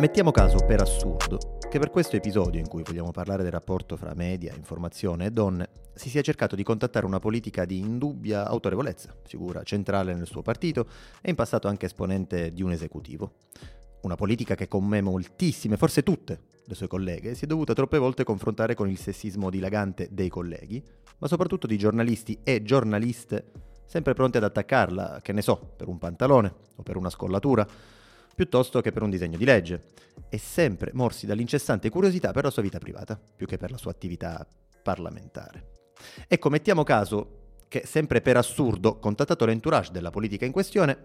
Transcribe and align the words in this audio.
Mettiamo 0.00 0.30
caso, 0.30 0.56
per 0.64 0.80
assurdo, 0.80 1.58
che 1.68 1.78
per 1.78 1.90
questo 1.90 2.16
episodio 2.16 2.58
in 2.58 2.66
cui 2.66 2.82
vogliamo 2.82 3.10
parlare 3.10 3.42
del 3.42 3.52
rapporto 3.52 3.98
fra 3.98 4.14
media, 4.14 4.54
informazione 4.54 5.26
e 5.26 5.30
donne, 5.30 5.68
si 5.92 6.08
sia 6.08 6.22
cercato 6.22 6.56
di 6.56 6.62
contattare 6.62 7.04
una 7.04 7.18
politica 7.18 7.66
di 7.66 7.78
indubbia 7.78 8.48
autorevolezza, 8.48 9.14
figura 9.22 9.62
centrale 9.64 10.14
nel 10.14 10.26
suo 10.26 10.40
partito 10.40 10.86
e 11.20 11.28
in 11.28 11.36
passato 11.36 11.68
anche 11.68 11.86
esponente 11.86 12.54
di 12.54 12.62
un 12.62 12.72
esecutivo. 12.72 13.34
Una 14.00 14.14
politica 14.14 14.54
che 14.54 14.66
con 14.66 14.82
me 14.86 15.02
moltissime, 15.02 15.76
forse 15.76 16.02
tutte, 16.02 16.40
le 16.64 16.74
sue 16.74 16.88
colleghe, 16.88 17.34
si 17.34 17.44
è 17.44 17.46
dovuta 17.46 17.74
troppe 17.74 17.98
volte 17.98 18.24
confrontare 18.24 18.74
con 18.74 18.88
il 18.88 18.98
sessismo 18.98 19.50
dilagante 19.50 20.08
dei 20.10 20.30
colleghi, 20.30 20.82
ma 21.18 21.28
soprattutto 21.28 21.66
di 21.66 21.76
giornalisti 21.76 22.38
e 22.42 22.62
giornaliste 22.62 23.44
sempre 23.84 24.14
pronti 24.14 24.38
ad 24.38 24.44
attaccarla, 24.44 25.20
che 25.22 25.34
ne 25.34 25.42
so, 25.42 25.74
per 25.76 25.88
un 25.88 25.98
pantalone 25.98 26.54
o 26.76 26.82
per 26.82 26.96
una 26.96 27.10
scollatura 27.10 27.68
piuttosto 28.34 28.80
che 28.80 28.92
per 28.92 29.02
un 29.02 29.10
disegno 29.10 29.36
di 29.36 29.44
legge, 29.44 29.82
e 30.28 30.38
sempre 30.38 30.90
morsi 30.94 31.26
dall'incessante 31.26 31.90
curiosità 31.90 32.32
per 32.32 32.44
la 32.44 32.50
sua 32.50 32.62
vita 32.62 32.78
privata, 32.78 33.20
più 33.36 33.46
che 33.46 33.58
per 33.58 33.70
la 33.70 33.76
sua 33.76 33.90
attività 33.90 34.46
parlamentare. 34.82 35.70
Ecco, 36.26 36.48
mettiamo 36.50 36.82
caso 36.82 37.56
che, 37.68 37.82
sempre 37.86 38.20
per 38.20 38.36
assurdo, 38.36 38.98
contattato 38.98 39.44
l'entourage 39.44 39.92
della 39.92 40.10
politica 40.10 40.44
in 40.44 40.52
questione, 40.52 40.96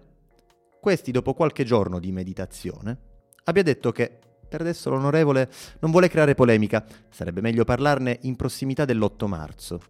questi, 0.80 1.12
dopo 1.12 1.34
qualche 1.34 1.64
giorno 1.64 2.00
di 2.00 2.12
meditazione, 2.12 2.98
abbia 3.44 3.64
detto 3.64 3.92
che 3.92 4.20
per 4.48 4.62
adesso 4.62 4.90
l'onorevole 4.90 5.50
non 5.80 5.92
vuole 5.92 6.10
creare 6.10 6.36
polemica, 6.36 6.86
sarebbe 7.10 7.42
meglio 7.42 7.66
parlarne 7.66 8.20
in 8.22 8.36
prossimità 8.36 8.86
dell'8 8.86 9.28
marzo. 9.28 9.82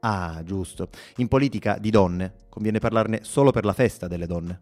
Ah, 0.00 0.42
giusto, 0.44 0.88
in 1.16 1.28
politica 1.28 1.78
di 1.78 1.90
donne 1.90 2.34
conviene 2.48 2.78
parlarne 2.78 3.20
solo 3.22 3.50
per 3.50 3.64
la 3.64 3.72
festa 3.72 4.08
delle 4.08 4.26
donne. 4.26 4.60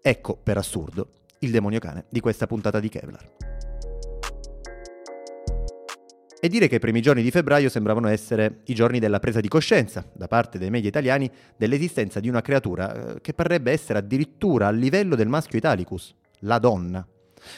Ecco, 0.00 0.36
per 0.36 0.56
assurdo, 0.56 1.08
il 1.40 1.50
demonio 1.50 1.78
cane 1.78 2.06
di 2.08 2.20
questa 2.20 2.46
puntata 2.46 2.80
di 2.80 2.88
Kevlar. 2.88 3.30
E 6.38 6.48
dire 6.48 6.68
che 6.68 6.76
i 6.76 6.78
primi 6.78 7.00
giorni 7.00 7.22
di 7.22 7.30
febbraio 7.30 7.68
sembravano 7.68 8.08
essere 8.08 8.60
i 8.66 8.74
giorni 8.74 8.98
della 8.98 9.18
presa 9.18 9.40
di 9.40 9.48
coscienza, 9.48 10.04
da 10.12 10.28
parte 10.28 10.58
dei 10.58 10.70
media 10.70 10.88
italiani, 10.88 11.30
dell'esistenza 11.56 12.20
di 12.20 12.28
una 12.28 12.42
creatura 12.42 13.14
eh, 13.14 13.20
che 13.20 13.32
parrebbe 13.32 13.72
essere 13.72 13.98
addirittura 13.98 14.68
al 14.68 14.76
livello 14.76 15.16
del 15.16 15.28
maschio 15.28 15.58
italicus, 15.58 16.14
la 16.40 16.58
donna. 16.58 17.06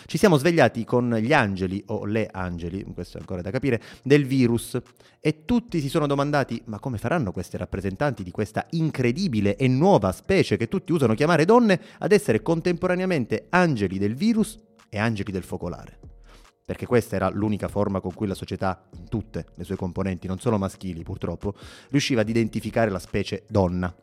Ci 0.06 0.18
siamo 0.18 0.36
svegliati 0.36 0.84
con 0.84 1.14
gli 1.20 1.32
angeli, 1.32 1.82
o 1.86 2.04
le 2.04 2.28
angeli, 2.30 2.84
questo 2.94 3.16
è 3.16 3.20
ancora 3.20 3.42
da 3.42 3.50
capire, 3.50 3.80
del 4.02 4.24
virus 4.26 4.78
e 5.20 5.44
tutti 5.44 5.80
si 5.80 5.88
sono 5.88 6.06
domandati 6.06 6.62
ma 6.66 6.78
come 6.78 6.98
faranno 6.98 7.32
queste 7.32 7.56
rappresentanti 7.56 8.22
di 8.22 8.30
questa 8.30 8.66
incredibile 8.70 9.56
e 9.56 9.66
nuova 9.66 10.12
specie 10.12 10.56
che 10.56 10.68
tutti 10.68 10.92
usano 10.92 11.14
chiamare 11.14 11.44
donne 11.44 11.80
ad 11.98 12.12
essere 12.12 12.42
contemporaneamente 12.42 13.46
angeli 13.50 13.98
del 13.98 14.14
virus 14.14 14.58
e 14.88 14.98
angeli 14.98 15.32
del 15.32 15.42
focolare? 15.42 15.98
Perché 16.64 16.84
questa 16.84 17.16
era 17.16 17.30
l'unica 17.30 17.66
forma 17.66 18.00
con 18.00 18.12
cui 18.12 18.26
la 18.26 18.34
società, 18.34 18.88
in 18.98 19.08
tutte 19.08 19.46
le 19.54 19.64
sue 19.64 19.76
componenti, 19.76 20.26
non 20.26 20.38
solo 20.38 20.58
maschili 20.58 21.02
purtroppo, 21.02 21.54
riusciva 21.88 22.20
ad 22.20 22.28
identificare 22.28 22.90
la 22.90 22.98
specie 22.98 23.44
donna. 23.48 23.94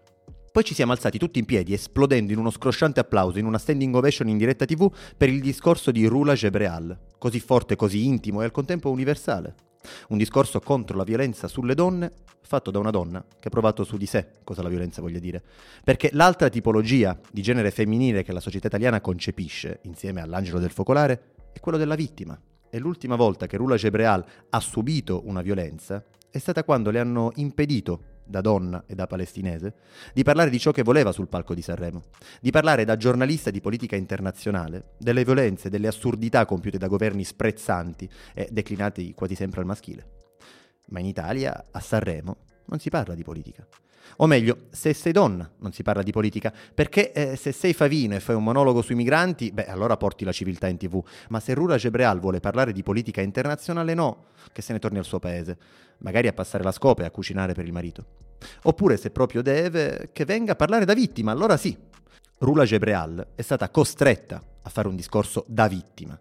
Poi 0.56 0.64
ci 0.64 0.74
siamo 0.74 0.94
alzati 0.94 1.18
tutti 1.18 1.38
in 1.38 1.44
piedi, 1.44 1.74
esplodendo 1.74 2.32
in 2.32 2.40
uno 2.40 2.50
scrosciante 2.50 3.02
applauso 3.02 3.40
in 3.40 3.46
una 3.46 3.58
standing 3.58 3.94
ovation 3.94 4.30
in 4.30 4.38
diretta 4.38 4.64
TV 4.64 4.90
per 5.18 5.28
il 5.28 5.42
discorso 5.42 5.92
di 5.92 6.06
Rula 6.06 6.34
Gebreal, 6.34 6.98
così 7.18 7.42
forte, 7.42 7.76
così 7.76 8.06
intimo 8.06 8.42
e 8.42 8.46
al 8.46 8.52
contempo 8.52 8.90
universale. 8.90 9.54
Un 10.08 10.18
discorso 10.18 10.62
contro 10.62 10.96
la 10.96 11.04
violenza 11.04 11.50
sulle 11.50 11.76
donne 11.76 12.10
fatto 12.40 12.72
da 12.72 12.80
una 12.80 12.90
donna 12.90 13.22
che 13.38 13.50
ha 13.50 13.52
provato 13.52 13.84
su 13.84 13.98
di 13.98 14.06
sé 14.06 14.30
cosa 14.46 14.62
la 14.62 14.70
violenza 14.70 15.02
voglia 15.02 15.20
dire. 15.20 15.44
Perché 15.84 16.12
l'altra 16.14 16.48
tipologia 16.48 17.20
di 17.34 17.42
genere 17.42 17.70
femminile 17.70 18.24
che 18.24 18.32
la 18.32 18.40
società 18.40 18.68
italiana 18.68 19.02
concepisce, 19.02 19.80
insieme 19.82 20.22
all'angelo 20.22 20.60
del 20.60 20.72
focolare, 20.72 21.34
è 21.52 21.60
quello 21.60 21.78
della 21.78 21.96
vittima. 21.96 22.40
E 22.70 22.80
l'ultima 22.80 23.18
volta 23.18 23.46
che 23.46 23.58
Rula 23.58 23.76
Gebreal 23.76 24.24
ha 24.52 24.60
subito 24.62 25.22
una 25.26 25.42
violenza 25.42 26.02
è 26.36 26.38
stata 26.38 26.66
quando 26.66 26.92
le 26.92 27.00
hanno 27.00 27.32
impedito 27.36 28.15
da 28.26 28.42
donna 28.42 28.84
e 28.88 28.96
da 28.96 29.08
palestinese, 29.08 29.74
di 30.14 30.24
parlare 30.24 30.50
di 30.50 30.60
ciò 30.60 30.72
che 30.72 30.84
voleva 30.84 31.12
sul 31.12 31.28
palco 31.28 31.54
di 31.54 31.62
Sanremo, 31.62 32.04
di 32.42 32.52
parlare 32.52 32.86
da 32.86 32.98
giornalista 32.98 33.52
di 33.52 33.62
politica 33.62 33.96
internazionale 33.96 34.94
delle 34.98 35.24
violenze, 35.24 35.70
delle 35.70 35.88
assurdità 35.88 36.46
compiute 36.46 36.78
da 36.78 36.88
governi 36.88 37.24
sprezzanti 37.24 38.10
e 38.34 38.48
declinati 38.52 39.14
quasi 39.14 39.36
sempre 39.36 39.62
al 39.62 39.68
maschile. 39.68 40.24
Ma 40.88 41.00
in 41.00 41.06
Italia, 41.06 41.66
a 41.72 41.80
Sanremo, 41.80 42.38
non 42.66 42.80
si 42.80 42.90
parla 42.90 43.16
di 43.16 43.24
politica. 43.24 43.66
O 44.18 44.28
meglio, 44.28 44.68
se 44.72 44.94
sei 44.94 45.12
donna 45.12 45.50
non 45.60 45.72
si 45.72 45.84
parla 45.84 46.04
di 46.04 46.12
politica, 46.12 46.54
perché 46.74 47.12
eh, 47.12 47.36
se 47.36 47.52
sei 47.52 47.74
Favino 47.74 48.16
e 48.16 48.20
fai 48.20 48.36
un 48.36 48.44
monologo 48.44 48.82
sui 48.82 48.96
migranti, 48.96 49.52
beh 49.52 49.66
allora 49.66 49.98
porti 49.98 50.24
la 50.24 50.32
civiltà 50.32 50.68
in 50.68 50.78
tv, 50.78 51.04
ma 51.30 51.40
se 51.40 51.54
Rura 51.54 51.78
Gebreal 51.78 52.20
vuole 52.20 52.40
parlare 52.40 52.72
di 52.72 52.84
politica 52.84 53.22
internazionale 53.22 53.94
no, 53.94 54.26
che 54.52 54.62
se 54.62 54.74
ne 54.74 54.80
torni 54.80 54.98
al 54.98 55.06
suo 55.06 55.20
paese, 55.20 55.58
magari 56.00 56.28
a 56.28 56.34
passare 56.34 56.64
la 56.64 56.72
scopa 56.72 57.04
e 57.04 57.06
a 57.06 57.12
cucinare 57.12 57.54
per 57.54 57.66
il 57.66 57.74
marito. 57.74 58.06
Oppure 58.64 58.98
se 58.98 59.12
proprio 59.12 59.42
deve, 59.42 60.10
che 60.12 60.26
venga 60.26 60.54
a 60.54 60.56
parlare 60.56 60.86
da 60.86 60.94
vittima, 60.94 61.32
allora 61.32 61.58
sì. 61.58 61.76
Rula 62.38 62.66
Gebreal 62.66 63.28
è 63.34 63.42
stata 63.42 63.70
costretta 63.70 64.42
a 64.62 64.70
fare 64.70 64.90
un 64.90 64.96
discorso 64.96 65.46
da 65.48 65.68
vittima 65.68 66.20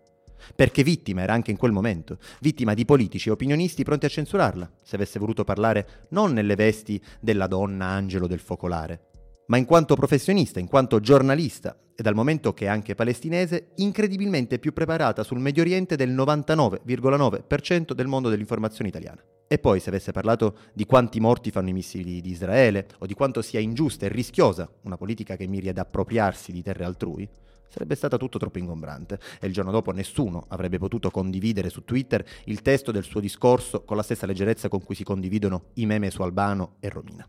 perché 0.55 0.83
vittima 0.83 1.23
era 1.23 1.33
anche 1.33 1.51
in 1.51 1.57
quel 1.57 1.73
momento, 1.73 2.19
vittima 2.41 2.75
di 2.75 2.85
politici 2.85 3.29
e 3.29 3.33
opinionisti 3.33 3.85
pronti 3.85 4.07
a 4.07 4.11
censurarla, 4.11 4.71
se 4.83 4.97
avesse 4.97 5.19
voluto 5.19 5.45
parlare 5.45 6.07
non 6.11 6.33
nelle 6.33 6.55
vesti 6.55 7.01
della 7.21 7.47
donna 7.47 7.87
angelo 7.87 8.27
del 8.27 8.41
focolare, 8.41 9.11
ma 9.47 9.57
in 9.57 9.65
quanto 9.65 9.95
professionista, 9.95 10.61
in 10.61 10.69
quanto 10.69 11.01
giornalista, 11.01 11.77
e 11.97 12.03
dal 12.03 12.15
momento 12.15 12.53
che 12.53 12.65
è 12.65 12.69
anche 12.69 12.95
palestinese, 12.95 13.69
incredibilmente 13.77 14.59
più 14.59 14.73
preparata 14.73 15.23
sul 15.23 15.39
Medio 15.39 15.63
Oriente 15.63 15.97
del 15.97 16.11
99,9% 16.13 17.93
del 17.93 18.07
mondo 18.07 18.29
dell'informazione 18.29 18.89
italiana. 18.89 19.23
E 19.47 19.59
poi 19.59 19.79
se 19.79 19.91
avesse 19.91 20.11
parlato 20.11 20.57
di 20.73 20.87
quanti 20.87 21.21
morti 21.21 21.51
fanno 21.51 21.69
i 21.69 21.73
missili 21.73 22.21
di 22.21 22.31
Israele, 22.31 22.89
o 22.99 23.07
di 23.07 23.15
quanto 23.15 23.43
sia 23.43 23.61
ingiusta 23.61 24.07
e 24.07 24.09
rischiosa 24.09 24.69
una 24.83 24.97
politica 24.97 25.37
che 25.37 25.47
miri 25.47 25.69
ad 25.69 25.79
appropriarsi 25.79 26.51
di 26.51 26.63
terre 26.63 26.85
altrui, 26.85 27.29
sarebbe 27.75 27.97
stata 27.97 28.17
tutto 28.17 28.39
troppo 28.39 28.59
ingombrante 28.59 29.19
e 29.41 29.49
il 29.49 29.53
giorno 29.53 29.73
dopo 29.73 29.91
nessuno 29.91 30.45
avrebbe 30.49 30.79
potuto 30.79 31.11
condividere 31.11 31.71
su 31.71 31.83
Twitter 31.83 32.25
il 32.45 32.63
testo 32.63 32.93
del 32.93 33.03
suo 33.03 33.19
discorso 33.19 33.83
con 33.83 33.97
la 33.97 34.05
stessa 34.05 34.27
leggerezza 34.27 34.69
con 34.69 34.85
cui 34.85 34.95
si 34.95 35.03
condividono 35.03 35.71
i 35.75 35.87
meme 35.87 36.11
su 36.11 36.23
Albano 36.23 36.77
e 36.79 36.89
Romina. 36.89 37.29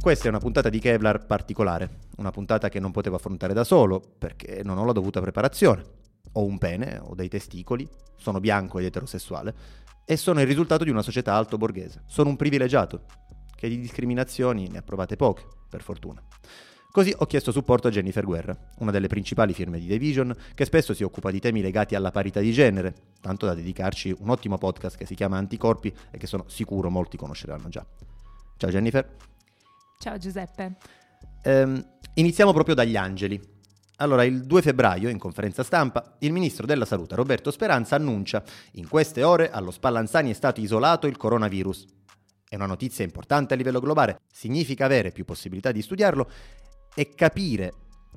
Questa 0.00 0.26
è 0.26 0.28
una 0.28 0.38
puntata 0.38 0.68
di 0.68 0.80
Kevlar 0.80 1.26
particolare, 1.26 1.98
una 2.16 2.32
puntata 2.32 2.68
che 2.68 2.80
non 2.80 2.90
potevo 2.90 3.16
affrontare 3.16 3.54
da 3.54 3.62
solo 3.62 4.02
perché 4.18 4.62
non 4.64 4.78
ho 4.78 4.84
la 4.84 4.92
dovuta 4.92 5.20
preparazione. 5.20 5.84
Ho 6.32 6.44
un 6.44 6.58
pene, 6.58 7.00
ho 7.00 7.14
dei 7.14 7.28
testicoli, 7.28 7.88
sono 8.16 8.40
bianco 8.40 8.80
ed 8.80 8.86
eterosessuale 8.86 9.54
e 10.04 10.16
sono 10.16 10.40
il 10.40 10.46
risultato 10.46 10.82
di 10.82 10.90
una 10.90 11.02
società 11.02 11.34
alto 11.34 11.56
borghese. 11.56 12.02
Sono 12.06 12.30
un 12.30 12.36
privilegiato, 12.36 13.04
che 13.54 13.68
di 13.68 13.78
discriminazioni 13.78 14.68
ne 14.68 14.78
ha 14.78 14.82
provate 14.82 15.14
poche, 15.14 15.44
per 15.68 15.82
fortuna. 15.82 16.22
Così 16.96 17.14
ho 17.14 17.26
chiesto 17.26 17.52
supporto 17.52 17.88
a 17.88 17.90
Jennifer 17.90 18.24
Guerra, 18.24 18.56
una 18.78 18.90
delle 18.90 19.06
principali 19.06 19.52
firme 19.52 19.78
di 19.78 19.86
Division, 19.86 20.34
che 20.54 20.64
spesso 20.64 20.94
si 20.94 21.02
occupa 21.02 21.30
di 21.30 21.40
temi 21.40 21.60
legati 21.60 21.94
alla 21.94 22.10
parità 22.10 22.40
di 22.40 22.50
genere, 22.52 22.94
tanto 23.20 23.44
da 23.44 23.52
dedicarci 23.52 24.16
un 24.20 24.30
ottimo 24.30 24.56
podcast 24.56 24.96
che 24.96 25.04
si 25.04 25.14
chiama 25.14 25.36
Anticorpi 25.36 25.94
e 26.10 26.16
che 26.16 26.26
sono 26.26 26.44
sicuro 26.48 26.88
molti 26.88 27.18
conosceranno 27.18 27.68
già. 27.68 27.84
Ciao 28.56 28.70
Jennifer. 28.70 29.14
Ciao 29.98 30.16
Giuseppe. 30.16 30.76
Ehm, 31.42 31.86
iniziamo 32.14 32.54
proprio 32.54 32.74
dagli 32.74 32.96
angeli. 32.96 33.38
Allora, 33.96 34.24
il 34.24 34.46
2 34.46 34.62
febbraio, 34.62 35.10
in 35.10 35.18
conferenza 35.18 35.62
stampa, 35.62 36.16
il 36.20 36.32
ministro 36.32 36.64
della 36.64 36.86
Salute 36.86 37.14
Roberto 37.14 37.50
Speranza 37.50 37.96
annuncia 37.96 38.42
in 38.72 38.88
queste 38.88 39.22
ore 39.22 39.50
allo 39.50 39.70
Spallanzani 39.70 40.30
è 40.30 40.34
stato 40.34 40.62
isolato 40.62 41.06
il 41.06 41.18
coronavirus. 41.18 41.88
È 42.48 42.54
una 42.54 42.64
notizia 42.64 43.04
importante 43.04 43.52
a 43.52 43.56
livello 43.58 43.80
globale, 43.80 44.20
significa 44.32 44.86
avere 44.86 45.10
più 45.10 45.26
possibilità 45.26 45.72
di 45.72 45.82
studiarlo 45.82 46.30
e 46.96 47.14
capire 47.14 47.72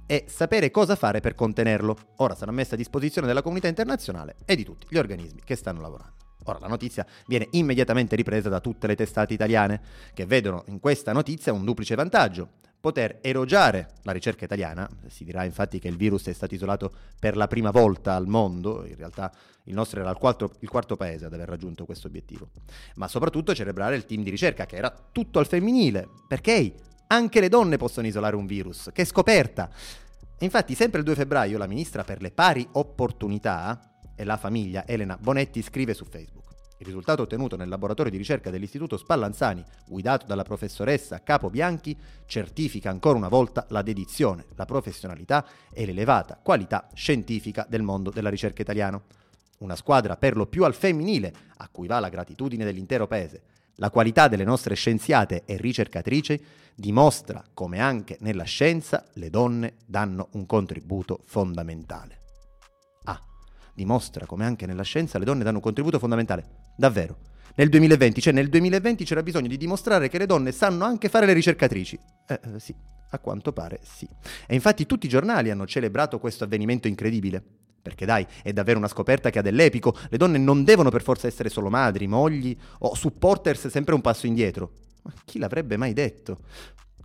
e 0.07 0.25
sapere 0.27 0.71
cosa 0.71 0.95
fare 0.95 1.19
per 1.19 1.36
contenerlo. 1.36 1.95
Ora 2.15 2.33
sarà 2.33 2.51
messa 2.51 2.74
a 2.74 2.77
disposizione 2.77 3.27
della 3.27 3.44
comunità 3.44 3.68
internazionale 3.68 4.38
e 4.45 4.56
di 4.56 4.63
tutti 4.63 4.88
gli 4.89 4.98
organismi 4.98 5.42
che 5.44 5.56
stanno 5.56 5.81
lavorando. 5.81 6.13
Ora 6.45 6.57
la 6.59 6.68
notizia 6.68 7.06
viene 7.27 7.48
immediatamente 7.51 8.15
ripresa 8.15 8.50
da 8.50 8.59
tutte 8.59 8.88
le 8.88 8.95
testate 8.95 9.36
italiane, 9.36 9.81
che 10.15 10.25
vedono 10.25 10.63
in 10.68 10.80
questa 10.80 11.12
notizia 11.12 11.54
un 11.54 11.63
duplice 11.63 11.94
vantaggio. 11.94 12.54
Poter 12.80 13.19
erogiare 13.21 13.95
la 14.04 14.13
ricerca 14.13 14.45
italiana, 14.45 14.89
si 15.09 15.25
dirà 15.25 15.44
infatti 15.44 15.80
che 15.80 15.89
il 15.89 15.98
virus 15.98 16.25
è 16.27 16.33
stato 16.33 16.56
isolato 16.56 16.92
per 17.19 17.36
la 17.36 17.48
prima 17.48 17.71
volta 17.71 18.15
al 18.15 18.25
mondo, 18.25 18.86
in 18.86 18.95
realtà 18.95 19.31
il 19.65 19.74
nostro 19.74 20.00
era 20.00 20.09
il 20.09 20.18
quarto, 20.18 20.54
il 20.62 20.69
quarto 20.69 20.95
paese 20.95 21.25
ad 21.25 21.33
aver 21.33 21.50
raggiunto 21.50 21.86
questo 21.86 22.07
obiettivo, 22.07 22.50
ma 22.95 23.09
soprattutto 23.09 23.54
celebrare 23.54 23.98
il 23.98 24.06
team 24.06 24.24
di 24.24 24.30
ricerca 24.30 24.65
che 24.65 24.77
era 24.77 24.92
tutto 25.12 25.39
al 25.39 25.45
femminile, 25.45 26.07
perché 26.25 26.74
anche 27.11 27.39
le 27.39 27.50
donne 27.50 27.77
possono 27.77 28.07
isolare 28.07 28.35
un 28.35 28.45
virus. 28.45 28.89
Che 28.94 29.06
scoperta! 29.06 29.69
Infatti, 30.39 30.75
sempre 30.75 31.00
il 31.00 31.06
2 31.06 31.15
febbraio, 31.15 31.57
la 31.57 31.67
ministra 31.67 32.03
per 32.03 32.21
le 32.21 32.31
pari 32.31 32.67
opportunità 32.73 34.01
e 34.15 34.23
la 34.23 34.38
famiglia 34.38 34.85
Elena 34.85 35.17
Bonetti 35.19 35.61
scrive 35.61 35.94
su 35.94 36.06
Facebook. 36.06 36.47
Il 36.77 36.85
risultato 36.85 37.23
ottenuto 37.23 37.57
nel 37.57 37.67
laboratorio 37.67 38.11
di 38.11 38.17
ricerca 38.17 38.50
dell'Istituto 38.50 38.95
Spallanzani, 38.95 39.63
guidato 39.88 40.25
dalla 40.25 40.44
professoressa 40.44 41.21
Capo 41.23 41.50
Bianchi, 41.50 41.97
certifica 42.25 42.89
ancora 42.89 43.17
una 43.17 43.27
volta 43.27 43.65
la 43.69 43.81
dedizione, 43.81 44.45
la 44.56 44.65
professionalità 44.65 45.45
e 45.73 45.85
l'elevata 45.85 46.39
qualità 46.41 46.88
scientifica 46.94 47.65
del 47.67 47.81
mondo 47.81 48.11
della 48.11 48.29
ricerca 48.29 48.61
italiano. 48.61 49.03
Una 49.57 49.75
squadra 49.75 50.15
per 50.15 50.38
lo 50.38 50.45
più 50.45 50.63
al 50.63 50.73
femminile, 50.73 51.33
a 51.57 51.67
cui 51.69 51.88
va 51.88 52.00
la 52.00 52.07
gratitudine 52.07 52.63
dell'intero 52.63 53.07
paese. 53.07 53.41
La 53.80 53.92
qualità 53.92 54.28
delle 54.28 54.44
nostre 54.44 54.76
scienziate 54.76 55.44
e 55.46 55.56
ricercatrici 55.56 56.42
dimostra 56.76 57.42
come 57.54 57.80
anche 57.80 58.18
nella 58.20 58.44
scienza 58.44 59.06
le 59.14 59.30
donne 59.30 59.76
danno 59.86 60.28
un 60.34 60.46
contributo 60.46 61.22
fondamentale. 61.24 62.18
Ah, 63.06 63.22
dimostra 63.74 64.26
come 64.26 64.44
anche 64.44 64.66
nella 64.66 64.84
scienza 64.84 65.18
le 65.18 65.24
donne 65.24 65.46
danno 65.46 65.58
un 65.58 65.64
contributo 65.64 65.98
fondamentale. 65.98 66.72
Davvero. 66.76 67.20
Nel 67.56 67.70
2020, 67.70 68.22
cioè 68.22 68.34
nel 68.34 68.50
2020 68.50 69.06
c'era 69.06 69.24
bisogno 69.24 69.48
di 69.48 69.58
dimostrare 69.58 70.10
che 70.10 70.18
le 70.18 70.26
donne 70.26 70.52
sanno 70.52 70.84
anche 70.84 71.08
fare 71.08 71.26
le 71.26 71.34
ricercatrici. 71.34 71.98
Eh, 72.28 72.40
eh, 72.44 72.60
sì, 72.60 72.76
a 73.12 73.20
quanto 73.20 73.54
pare 73.54 73.80
sì. 73.81 74.08
E 74.46 74.56
infatti 74.56 74.86
tutti 74.86 75.06
i 75.06 75.10
giornali 75.10 75.52
hanno 75.52 75.66
celebrato 75.66 76.20
questo 76.20 76.44
avvenimento 76.44 76.90
incredibile. 76.90 77.58
Perché 77.81 78.06
dai, 78.06 78.26
è 78.44 78.52
davvero 78.54 78.78
una 78.78 78.88
scoperta 78.88 79.30
che 79.30 79.40
ha 79.40 79.42
dell'epico. 79.42 79.96
Le 80.10 80.18
donne 80.18 80.38
non 80.38 80.64
devono 80.64 80.90
per 80.90 81.02
forza 81.02 81.28
essere 81.28 81.50
solo 81.50 81.70
madri, 81.70 82.08
mogli 82.08 82.56
o 82.80 82.96
supporters 82.96 83.68
sempre 83.68 83.94
un 83.94 84.02
passo 84.02 84.28
indietro. 84.28 84.72
Ma 85.04 85.14
chi 85.26 85.40
l'avrebbe 85.40 85.78
mai 85.78 85.94
detto? 85.94 86.40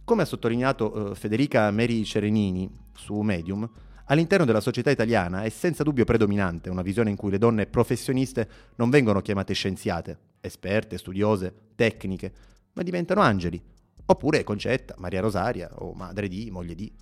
Come 0.04 0.22
ha 0.22 0.26
sottolineato 0.26 0.96
uh, 0.96 1.14
Federica 1.14 1.70
Meri 1.70 2.04
Cerenini 2.04 2.70
su 2.94 3.14
Medium, 3.20 3.68
All'interno 4.08 4.44
della 4.44 4.60
società 4.60 4.90
italiana 4.90 5.44
è 5.44 5.48
senza 5.48 5.82
dubbio 5.82 6.04
predominante 6.04 6.68
una 6.68 6.82
visione 6.82 7.08
in 7.08 7.16
cui 7.16 7.30
le 7.30 7.38
donne 7.38 7.64
professioniste 7.64 8.46
non 8.74 8.90
vengono 8.90 9.22
chiamate 9.22 9.54
scienziate, 9.54 10.18
esperte, 10.40 10.98
studiose, 10.98 11.54
tecniche, 11.74 12.32
ma 12.74 12.82
diventano 12.82 13.22
angeli. 13.22 13.62
Oppure 14.06 14.44
Concetta, 14.44 14.94
Maria 14.98 15.22
Rosaria 15.22 15.70
o 15.76 15.94
madre 15.94 16.28
di, 16.28 16.50
moglie 16.50 16.74
di. 16.74 16.92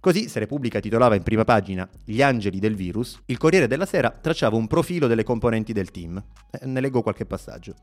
Così, 0.00 0.28
se 0.28 0.38
Repubblica 0.38 0.80
titolava 0.80 1.14
in 1.14 1.22
prima 1.22 1.44
pagina 1.44 1.88
Gli 2.04 2.22
angeli 2.22 2.58
del 2.58 2.74
virus, 2.74 3.20
il 3.26 3.38
Corriere 3.38 3.66
della 3.66 3.86
Sera 3.86 4.10
tracciava 4.10 4.56
un 4.56 4.66
profilo 4.66 5.06
delle 5.06 5.24
componenti 5.24 5.72
del 5.72 5.90
team. 5.90 6.22
Eh, 6.50 6.66
ne 6.66 6.80
leggo 6.80 7.02
qualche 7.02 7.26
passaggio. 7.26 7.74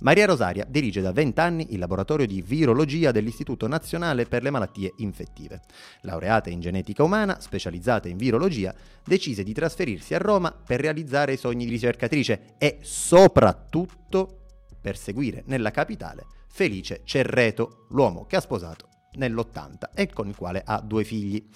Maria 0.00 0.26
Rosaria 0.26 0.64
dirige 0.68 1.00
da 1.00 1.10
20 1.10 1.40
anni 1.40 1.66
il 1.72 1.80
laboratorio 1.80 2.24
di 2.24 2.40
virologia 2.40 3.10
dell'Istituto 3.10 3.66
Nazionale 3.66 4.26
per 4.26 4.42
le 4.42 4.50
Malattie 4.50 4.92
Infettive. 4.98 5.62
Laureata 6.02 6.50
in 6.50 6.60
genetica 6.60 7.02
umana, 7.02 7.40
specializzata 7.40 8.08
in 8.08 8.16
virologia, 8.16 8.72
decise 9.04 9.42
di 9.42 9.52
trasferirsi 9.52 10.14
a 10.14 10.18
Roma 10.18 10.52
per 10.52 10.80
realizzare 10.80 11.32
i 11.32 11.36
sogni 11.36 11.64
di 11.64 11.72
ricercatrice 11.72 12.54
e 12.58 12.78
soprattutto 12.82 14.36
per 14.80 14.96
seguire 14.96 15.42
nella 15.46 15.72
capitale 15.72 16.26
Felice 16.46 17.00
Cerreto, 17.04 17.86
l'uomo 17.90 18.24
che 18.26 18.36
ha 18.36 18.40
sposato 18.40 18.88
nell'80 19.18 19.90
e 19.94 20.12
con 20.12 20.28
il 20.28 20.36
quale 20.36 20.62
ha 20.64 20.80
due 20.80 21.04
figli. 21.04 21.46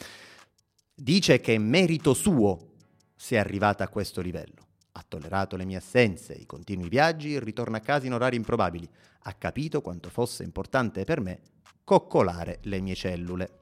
Dice 0.94 1.40
che 1.40 1.54
è 1.54 1.58
merito 1.58 2.12
suo 2.12 2.74
se 3.16 3.36
è 3.36 3.38
arrivata 3.38 3.84
a 3.84 3.88
questo 3.88 4.20
livello. 4.20 4.66
Ha 4.92 5.04
tollerato 5.08 5.56
le 5.56 5.64
mie 5.64 5.76
assenze, 5.76 6.34
i 6.34 6.44
continui 6.44 6.88
viaggi, 6.88 7.28
il 7.30 7.40
ritorno 7.40 7.76
a 7.76 7.80
casa 7.80 8.06
in 8.06 8.12
orari 8.12 8.36
improbabili. 8.36 8.88
Ha 9.22 9.32
capito 9.34 9.80
quanto 9.80 10.10
fosse 10.10 10.42
importante 10.42 11.04
per 11.04 11.20
me 11.20 11.40
coccolare 11.84 12.58
le 12.62 12.80
mie 12.80 12.94
cellule. 12.94 13.60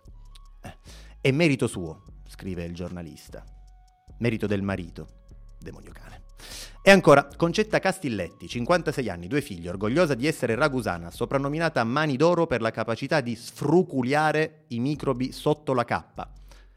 Eh, 0.63 0.77
è 1.21 1.31
merito 1.31 1.67
suo, 1.67 2.03
scrive 2.27 2.65
il 2.65 2.75
giornalista. 2.75 3.45
Merito 4.19 4.47
del 4.47 4.63
marito, 4.63 5.23
demonio 5.59 5.93
cane. 5.93 6.23
E 6.83 6.91
ancora, 6.91 7.29
Concetta 7.37 7.79
Castilletti, 7.79 8.49
56 8.49 9.11
anni, 9.11 9.27
due 9.27 9.43
figli, 9.43 9.69
orgogliosa 9.69 10.15
di 10.15 10.27
essere 10.27 10.55
ragusana, 10.55 11.11
soprannominata 11.11 11.85
Mani 11.85 12.17
d'Oro 12.17 12.47
per 12.47 12.63
la 12.63 12.71
capacità 12.71 13.21
di 13.21 13.37
sfruculiare 13.37 14.65
i 14.69 14.81
microbi 14.81 15.31
sotto 15.31 15.75
la 15.75 15.85
cappa. 15.85 16.33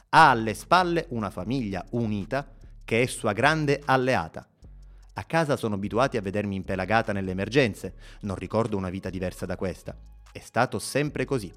Ha 0.10 0.30
alle 0.30 0.56
spalle 0.56 1.06
una 1.12 1.30
famiglia 1.30 1.86
unita 1.92 2.46
che 2.84 3.04
è 3.04 3.06
sua 3.06 3.32
grande 3.32 3.82
alleata. 3.86 4.46
A 5.14 5.24
casa 5.24 5.56
sono 5.56 5.76
abituati 5.76 6.18
a 6.18 6.22
vedermi 6.22 6.58
impelagata 6.58 7.14
nelle 7.14 7.32
emergenze, 7.32 7.94
non 8.22 8.36
ricordo 8.36 8.76
una 8.76 8.90
vita 8.90 9.10
diversa 9.10 9.46
da 9.46 9.56
questa. 9.56 9.96
È 10.34 10.40
stato 10.40 10.80
sempre 10.80 11.24
così. 11.24 11.50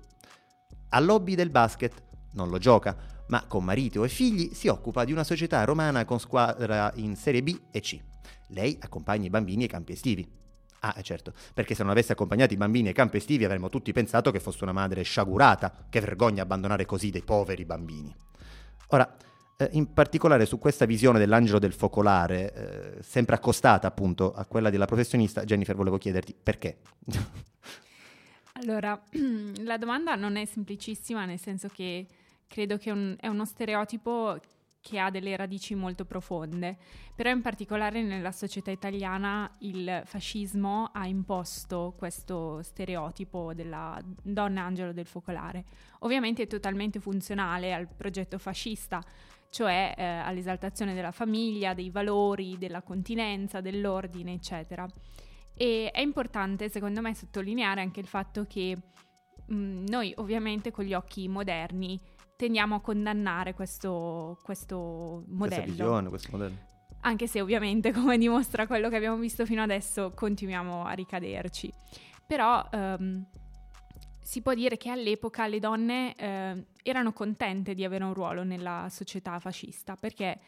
Al 0.91 1.05
lobby 1.05 1.35
del 1.35 1.51
basket, 1.51 2.01
non 2.35 2.49
lo 2.49 2.59
gioca, 2.59 2.97
ma 3.27 3.45
con 3.49 3.65
marito 3.65 4.05
e 4.05 4.09
figli 4.09 4.55
si 4.55 4.69
occupa 4.69 5.05
di 5.05 5.11
una 5.11 5.25
società 5.25 5.65
romana 5.65 6.05
con 6.05 6.21
squadra 6.21 6.93
in 6.95 7.17
Serie 7.17 7.43
B 7.43 7.59
e 7.73 7.81
C. 7.81 8.01
Lei 8.49 8.77
accompagna 8.81 9.27
i 9.27 9.31
bambini 9.31 9.63
ai 9.65 9.69
campi 9.69 9.93
estivi. 9.93 10.45
Ah, 10.81 10.95
eh, 10.97 11.03
certo, 11.03 11.33
perché 11.55 11.75
se 11.75 11.83
non 11.83 11.91
avesse 11.91 12.13
accompagnato 12.13 12.53
i 12.53 12.57
bambini 12.57 12.89
ai 12.89 12.95
campi 12.95 13.17
estivi 13.17 13.45
avremmo 13.45 13.69
tutti 13.69 13.93
pensato 13.93 14.31
che 14.31 14.41
fosse 14.41 14.63
una 14.63 14.73
madre 14.73 15.03
sciagurata, 15.03 15.87
che 15.89 16.01
vergogna 16.01 16.43
abbandonare 16.43 16.85
così 16.85 17.11
dei 17.11 17.23
poveri 17.23 17.65
bambini. 17.65 18.15
Ora, 18.89 19.17
eh, 19.57 19.71
in 19.73 19.93
particolare 19.93 20.45
su 20.45 20.59
questa 20.59 20.85
visione 20.85 21.19
dell'angelo 21.19 21.59
del 21.59 21.73
focolare, 21.73 22.53
eh, 22.99 23.03
sempre 23.03 23.37
accostata 23.37 23.87
appunto 23.87 24.33
a 24.33 24.45
quella 24.45 24.71
della 24.71 24.85
professionista, 24.85 25.45
Jennifer, 25.45 25.75
volevo 25.75 25.99
chiederti 25.99 26.35
perché? 26.41 26.79
allora, 28.53 29.01
la 29.65 29.79
domanda 29.79 30.15
non 30.15 30.37
è 30.37 30.45
semplicissima, 30.45 31.25
nel 31.25 31.41
senso 31.41 31.69
che 31.69 32.07
credo 32.47 32.77
che 32.77 32.91
un, 32.91 33.17
è 33.19 33.29
uno 33.29 33.45
stereotipo 33.45 34.39
che 34.87 35.01
ha 35.01 35.11
delle 35.11 35.35
radici 35.35 35.75
molto 35.75 36.05
profonde, 36.05 36.77
però 37.15 37.31
in 37.31 37.43
particolare 37.43 38.03
nella 38.03 38.31
società 38.31 38.71
italiana 38.71 39.51
il 39.61 40.03
fascismo 40.05 40.91
ha 40.93 41.09
imposto 41.09 41.95
questo 41.99 42.63
stereotipo 42.63 43.53
della 43.53 44.01
donna 44.23 44.63
angelo 44.63 44.93
del 44.93 45.07
focolare. 45.07 45.65
Ovviamente 46.01 46.45
è 46.45 46.47
totalmente 46.47 47.01
funzionale 47.01 47.75
al 47.75 47.89
progetto 47.89 48.39
fascista, 48.39 49.03
cioè 49.51 49.95
eh, 49.97 50.05
all'esaltazione 50.05 50.95
della 50.95 51.11
famiglia, 51.11 51.75
dei 51.75 51.91
valori, 51.91 52.57
della 52.57 52.83
continenza, 52.83 53.61
dell'ordine, 53.61 54.35
eccetera. 54.35 54.87
E 55.57 55.91
è 55.93 56.01
importante, 56.01 56.69
secondo 56.69 57.01
me, 57.01 57.13
sottolineare 57.13 57.81
anche 57.81 57.99
il 57.99 58.07
fatto 58.07 58.45
che 58.47 58.77
mh, 59.47 59.85
noi 59.89 60.13
ovviamente 60.19 60.71
con 60.71 60.85
gli 60.85 60.95
occhi 60.95 61.27
moderni 61.27 61.99
tendiamo 62.37 62.77
a 62.77 62.81
condannare 62.81 63.55
questo, 63.55 64.39
questo 64.43 65.25
modello. 65.29 65.65
Visione, 65.65 66.09
questo 66.09 66.29
modello. 66.33 66.57
Anche 67.01 67.27
se 67.27 67.41
ovviamente, 67.41 67.93
come 67.93 68.19
dimostra 68.19 68.67
quello 68.67 68.89
che 68.89 68.97
abbiamo 68.97 69.17
visto 69.17 69.45
fino 69.45 69.63
adesso, 69.63 70.13
continuiamo 70.15 70.85
a 70.85 70.93
ricaderci. 70.93 71.73
Però 72.27 72.69
um, 72.73 73.25
si 74.21 74.43
può 74.43 74.55
dire 74.55 74.77
che 74.77 74.91
all'epoca 74.91 75.47
le 75.47 75.61
donne 75.61 76.15
eh, 76.17 76.67
erano 76.83 77.13
contente 77.13 77.75
di 77.75 77.85
avere 77.85 78.03
un 78.03 78.13
ruolo 78.13 78.43
nella 78.43 78.89
società 78.91 79.39
fascista 79.39 79.95
perché 79.95 80.39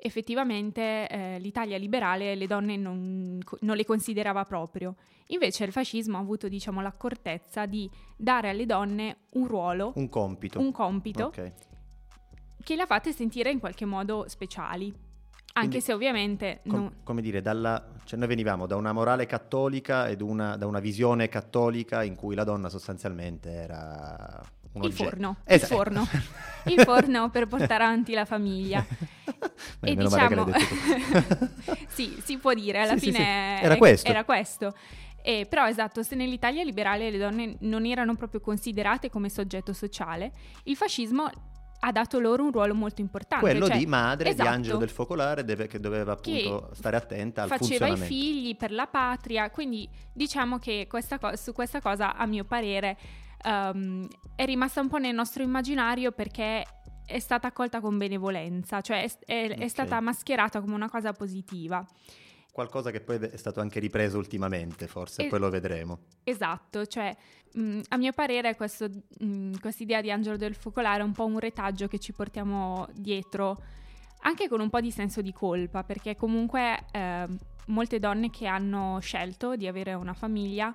effettivamente 0.00 1.08
eh, 1.08 1.38
l'Italia 1.38 1.76
liberale 1.76 2.34
le 2.34 2.46
donne 2.46 2.76
non, 2.76 3.38
non, 3.60 3.76
le 3.76 3.84
considerava 3.84 4.44
proprio. 4.44 4.96
Invece 5.28 5.64
il 5.64 5.72
fascismo 5.72 6.16
ha 6.16 6.20
avuto 6.20 6.48
diciamo, 6.48 6.80
l'accortezza 6.80 7.66
di 7.66 7.88
dare 8.16 8.48
alle 8.48 8.66
donne 8.66 9.18
un 9.32 9.46
ruolo, 9.46 9.92
un 9.96 10.08
compito, 10.08 10.58
un 10.58 10.72
compito 10.72 11.26
okay. 11.26 11.52
che 12.62 12.76
le 12.76 12.82
ha 12.82 12.86
fatte 12.86 13.12
sentire 13.12 13.50
in 13.50 13.60
qualche 13.60 13.84
modo 13.84 14.24
speciali. 14.28 14.92
Anche 15.52 15.68
Quindi, 15.68 15.84
se 15.84 15.92
ovviamente... 15.92 16.60
Com- 16.62 16.80
non... 16.80 16.96
Come 17.02 17.22
dire, 17.22 17.42
dalla, 17.42 17.84
cioè 18.04 18.18
noi 18.18 18.28
venivamo 18.28 18.66
da 18.66 18.76
una 18.76 18.92
morale 18.92 19.26
cattolica 19.26 20.06
e 20.06 20.16
una, 20.20 20.56
da 20.56 20.66
una 20.66 20.78
visione 20.78 21.28
cattolica 21.28 22.04
in 22.04 22.14
cui 22.14 22.36
la 22.36 22.44
donna 22.44 22.68
sostanzialmente 22.68 23.50
era 23.50 24.40
un 24.72 24.84
il 24.84 24.92
forno, 24.92 25.36
esatto. 25.44 25.72
il 25.72 25.78
forno, 25.78 26.08
il 26.66 26.80
forno 26.80 27.30
per 27.30 27.46
portare 27.46 27.84
avanti 27.84 28.12
la 28.12 28.24
famiglia. 28.24 28.84
Beh, 29.80 29.90
e 29.90 29.96
diciamo, 29.96 30.46
sì, 31.88 32.20
si 32.22 32.38
può 32.38 32.52
dire, 32.52 32.80
alla 32.82 32.98
sì, 32.98 33.10
fine 33.10 33.56
sì, 33.58 33.64
Era, 33.64 33.76
questo. 33.76 34.08
era 34.08 34.24
questo. 34.24 34.74
Eh, 35.22 35.46
però 35.48 35.66
esatto, 35.66 36.02
se 36.02 36.14
nell'Italia 36.14 36.62
liberale 36.64 37.10
le 37.10 37.18
donne 37.18 37.56
non 37.60 37.84
erano 37.84 38.14
proprio 38.14 38.40
considerate 38.40 39.10
come 39.10 39.28
soggetto 39.28 39.72
sociale, 39.72 40.32
il 40.64 40.76
fascismo 40.76 41.30
ha 41.82 41.92
dato 41.92 42.18
loro 42.20 42.44
un 42.44 42.52
ruolo 42.52 42.74
molto 42.74 43.00
importante. 43.00 43.44
Quello 43.44 43.66
cioè, 43.66 43.78
di 43.78 43.86
madre, 43.86 44.30
esatto, 44.30 44.48
di 44.48 44.54
angelo 44.54 44.78
del 44.78 44.90
focolare, 44.90 45.44
deve, 45.44 45.66
che 45.66 45.80
doveva 45.80 46.12
appunto 46.12 46.68
che 46.68 46.74
stare 46.76 46.96
attenta 46.96 47.42
al 47.42 47.48
faceva 47.48 47.88
i 47.88 47.96
figli 47.96 48.56
per 48.56 48.70
la 48.70 48.86
patria, 48.86 49.50
quindi 49.50 49.88
diciamo 50.12 50.58
che 50.58 50.86
questa 50.88 51.18
co- 51.18 51.36
su 51.36 51.52
questa 51.52 51.80
cosa, 51.80 52.14
a 52.16 52.26
mio 52.26 52.44
parere, 52.44 52.96
um, 53.44 54.08
è 54.34 54.44
rimasta 54.44 54.80
un 54.80 54.88
po' 54.88 54.98
nel 54.98 55.14
nostro 55.14 55.42
immaginario 55.42 56.12
perché 56.12 56.64
è 57.06 57.18
stata 57.18 57.48
accolta 57.48 57.80
con 57.80 57.98
benevolenza, 57.98 58.80
cioè 58.80 59.02
è, 59.02 59.10
è, 59.24 59.44
okay. 59.46 59.58
è 59.58 59.68
stata 59.68 60.00
mascherata 60.00 60.60
come 60.60 60.74
una 60.74 60.88
cosa 60.88 61.12
positiva. 61.12 61.84
Qualcosa 62.52 62.90
che 62.90 63.00
poi 63.00 63.16
è 63.16 63.36
stato 63.36 63.60
anche 63.60 63.80
ripreso 63.80 64.18
ultimamente, 64.18 64.86
forse, 64.86 65.22
es- 65.22 65.28
poi 65.28 65.38
lo 65.38 65.50
vedremo. 65.50 66.00
Esatto, 66.24 66.86
cioè 66.86 67.16
mh, 67.52 67.62
mm, 67.62 67.80
a 67.88 67.96
mio 67.96 68.12
parere 68.12 68.56
questa 68.56 68.88
idea 69.78 70.00
di 70.00 70.10
angelo 70.10 70.36
del 70.36 70.54
focolare 70.54 71.00
è 71.00 71.04
un 71.04 71.12
po' 71.12 71.26
un 71.26 71.38
retaggio 71.38 71.88
che 71.88 71.98
ci 71.98 72.12
portiamo 72.12 72.88
dietro 72.92 73.62
anche 74.22 74.48
con 74.48 74.60
un 74.60 74.68
po' 74.68 74.80
di 74.80 74.90
senso 74.90 75.22
di 75.22 75.32
colpa, 75.32 75.82
perché 75.84 76.14
comunque 76.14 76.84
eh, 76.92 77.26
molte 77.66 77.98
donne 77.98 78.30
che 78.30 78.46
hanno 78.46 78.98
scelto 79.00 79.56
di 79.56 79.66
avere 79.66 79.94
una 79.94 80.12
famiglia 80.12 80.74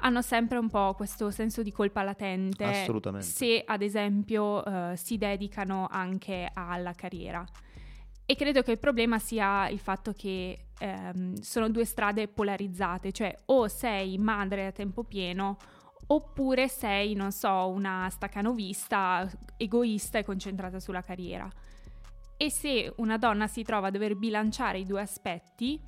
hanno 0.00 0.22
sempre 0.22 0.58
un 0.58 0.68
po' 0.68 0.94
questo 0.94 1.30
senso 1.30 1.62
di 1.62 1.72
colpa 1.72 2.02
latente 2.02 2.64
Assolutamente. 2.64 3.26
se 3.26 3.62
ad 3.64 3.82
esempio 3.82 4.64
eh, 4.64 4.96
si 4.96 5.18
dedicano 5.18 5.86
anche 5.90 6.48
alla 6.52 6.92
carriera. 6.92 7.44
E 8.30 8.36
credo 8.36 8.62
che 8.62 8.72
il 8.72 8.78
problema 8.78 9.18
sia 9.18 9.68
il 9.68 9.78
fatto 9.78 10.12
che 10.12 10.66
ehm, 10.78 11.34
sono 11.40 11.70
due 11.70 11.86
strade 11.86 12.28
polarizzate, 12.28 13.10
cioè 13.10 13.34
o 13.46 13.68
sei 13.68 14.18
madre 14.18 14.66
a 14.66 14.72
tempo 14.72 15.02
pieno 15.02 15.56
oppure 16.08 16.68
sei, 16.68 17.14
non 17.14 17.32
so, 17.32 17.68
una 17.68 18.08
staccanovista, 18.10 19.30
egoista 19.56 20.18
e 20.18 20.24
concentrata 20.24 20.78
sulla 20.80 21.02
carriera. 21.02 21.50
E 22.36 22.50
se 22.50 22.92
una 22.98 23.18
donna 23.18 23.46
si 23.46 23.62
trova 23.62 23.88
a 23.88 23.90
dover 23.90 24.16
bilanciare 24.16 24.78
i 24.78 24.84
due 24.84 25.00
aspetti, 25.00 25.80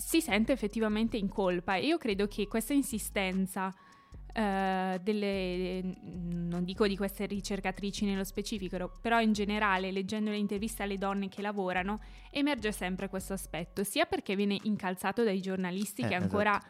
si 0.00 0.20
sente 0.20 0.52
effettivamente 0.52 1.16
in 1.16 1.28
colpa. 1.28 1.76
E 1.76 1.86
io 1.86 1.98
credo 1.98 2.26
che 2.26 2.48
questa 2.48 2.72
insistenza 2.72 3.66
uh, 3.66 4.98
delle, 5.00 5.82
non 6.02 6.64
dico 6.64 6.86
di 6.88 6.96
queste 6.96 7.26
ricercatrici 7.26 8.04
nello 8.06 8.24
specifico, 8.24 8.92
però 9.00 9.20
in 9.20 9.32
generale, 9.32 9.92
leggendo 9.92 10.30
le 10.30 10.38
interviste 10.38 10.82
alle 10.82 10.98
donne 10.98 11.28
che 11.28 11.42
lavorano, 11.42 12.00
emerge 12.30 12.72
sempre 12.72 13.08
questo 13.08 13.34
aspetto, 13.34 13.84
sia 13.84 14.06
perché 14.06 14.34
viene 14.34 14.58
incalzato 14.62 15.22
dai 15.22 15.40
giornalisti 15.40 16.02
Eh, 16.02 16.08
che 16.08 16.16
esatto. 16.16 16.36
ancora 16.36 16.62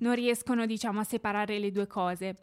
non 0.00 0.14
riescono, 0.14 0.66
diciamo, 0.66 1.00
a 1.00 1.04
separare 1.04 1.58
le 1.58 1.70
due 1.70 1.86
cose. 1.86 2.36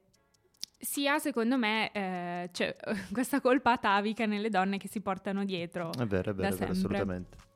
Sia, 0.79 1.19
secondo 1.19 1.57
me, 1.57 1.91
eh, 1.91 2.49
c'è 2.51 2.75
questa 3.11 3.39
colpa 3.39 3.73
atavica 3.73 4.25
nelle 4.25 4.49
donne 4.49 4.77
che 4.77 4.87
si 4.87 5.01
portano 5.01 5.43
dietro. 5.45 5.91
È 5.91 6.05
vero, 6.07 6.31
è 6.31 6.33
vero, 6.33 6.55
è 6.55 6.57
vero, 6.57 6.71
assolutamente. 6.71 7.49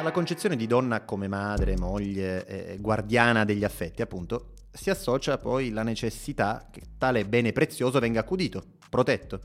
Alla 0.00 0.12
concezione 0.12 0.56
di 0.56 0.66
donna 0.66 1.02
come 1.02 1.28
madre, 1.28 1.76
moglie, 1.76 2.46
eh, 2.46 2.78
guardiana 2.80 3.44
degli 3.44 3.64
affetti, 3.64 4.00
appunto, 4.00 4.52
si 4.72 4.90
associa 4.90 5.38
poi 5.38 5.70
la 5.70 5.82
necessità 5.82 6.68
che 6.70 6.82
tale 6.98 7.24
bene 7.24 7.52
prezioso 7.52 7.98
venga 7.98 8.20
accudito, 8.20 8.62
protetto. 8.88 9.40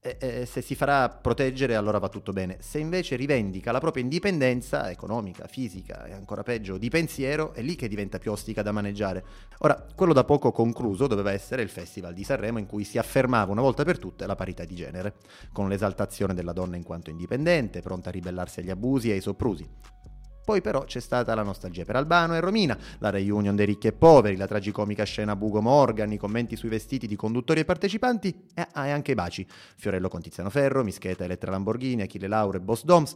E, 0.00 0.16
e 0.20 0.46
se 0.46 0.60
si 0.60 0.76
farà 0.76 1.08
proteggere 1.08 1.74
allora 1.74 1.98
va 1.98 2.08
tutto 2.08 2.32
bene. 2.32 2.58
Se 2.60 2.78
invece 2.78 3.16
rivendica 3.16 3.72
la 3.72 3.80
propria 3.80 4.04
indipendenza 4.04 4.90
economica, 4.90 5.48
fisica 5.48 6.04
e 6.04 6.12
ancora 6.12 6.44
peggio 6.44 6.78
di 6.78 6.88
pensiero, 6.88 7.52
è 7.52 7.62
lì 7.62 7.74
che 7.74 7.88
diventa 7.88 8.18
più 8.18 8.30
ostica 8.30 8.62
da 8.62 8.70
maneggiare. 8.70 9.24
Ora, 9.58 9.84
quello 9.94 10.12
da 10.12 10.22
poco 10.22 10.52
concluso 10.52 11.08
doveva 11.08 11.32
essere 11.32 11.62
il 11.62 11.68
Festival 11.68 12.14
di 12.14 12.22
Sanremo 12.22 12.58
in 12.58 12.66
cui 12.66 12.84
si 12.84 12.96
affermava 12.96 13.50
una 13.50 13.62
volta 13.62 13.82
per 13.84 13.98
tutte 13.98 14.26
la 14.26 14.36
parità 14.36 14.64
di 14.64 14.76
genere, 14.76 15.16
con 15.52 15.68
l'esaltazione 15.68 16.32
della 16.32 16.52
donna 16.52 16.76
in 16.76 16.84
quanto 16.84 17.10
indipendente, 17.10 17.80
pronta 17.80 18.10
a 18.10 18.12
ribellarsi 18.12 18.60
agli 18.60 18.70
abusi 18.70 19.10
e 19.10 19.14
ai 19.14 19.20
soprusi. 19.20 19.68
Poi 20.48 20.62
però 20.62 20.84
c'è 20.84 21.00
stata 21.00 21.34
la 21.34 21.42
nostalgia 21.42 21.84
per 21.84 21.96
Albano 21.96 22.34
e 22.34 22.40
Romina, 22.40 22.74
la 23.00 23.10
reunion 23.10 23.54
dei 23.54 23.66
ricchi 23.66 23.88
e 23.88 23.92
poveri, 23.92 24.34
la 24.34 24.46
tragicomica 24.46 25.04
scena 25.04 25.36
Bugo 25.36 25.60
Morgan, 25.60 26.10
i 26.10 26.16
commenti 26.16 26.56
sui 26.56 26.70
vestiti 26.70 27.06
di 27.06 27.16
conduttori 27.16 27.60
e 27.60 27.66
partecipanti 27.66 28.46
e, 28.54 28.66
ah, 28.72 28.86
e 28.86 28.90
anche 28.90 29.12
i 29.12 29.14
baci. 29.14 29.46
Fiorello 29.76 30.08
con 30.08 30.22
Tiziano 30.22 30.48
Ferro, 30.48 30.82
Mischeta 30.82 31.24
Elettra 31.24 31.50
Lamborghini, 31.50 32.00
Achille 32.00 32.28
Lauro 32.28 32.56
e 32.56 32.60
Boss 32.60 32.84
Doms. 32.84 33.14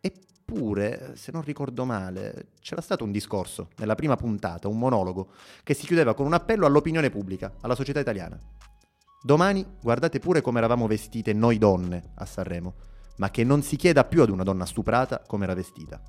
Eppure, 0.00 1.14
se 1.16 1.32
non 1.32 1.42
ricordo 1.42 1.84
male, 1.84 2.50
c'era 2.60 2.80
stato 2.80 3.02
un 3.02 3.10
discorso 3.10 3.70
nella 3.78 3.96
prima 3.96 4.14
puntata, 4.14 4.68
un 4.68 4.78
monologo, 4.78 5.30
che 5.64 5.74
si 5.74 5.86
chiudeva 5.86 6.14
con 6.14 6.26
un 6.26 6.34
appello 6.34 6.66
all'opinione 6.66 7.10
pubblica, 7.10 7.52
alla 7.62 7.74
società 7.74 7.98
italiana. 7.98 8.38
Domani 9.20 9.66
guardate 9.82 10.20
pure 10.20 10.40
come 10.40 10.58
eravamo 10.58 10.86
vestite 10.86 11.32
noi 11.32 11.58
donne 11.58 12.12
a 12.14 12.24
Sanremo, 12.24 12.74
ma 13.16 13.28
che 13.32 13.42
non 13.42 13.60
si 13.62 13.74
chieda 13.74 14.04
più 14.04 14.22
ad 14.22 14.30
una 14.30 14.44
donna 14.44 14.66
stuprata 14.66 15.24
come 15.26 15.42
era 15.42 15.54
vestita. 15.54 16.00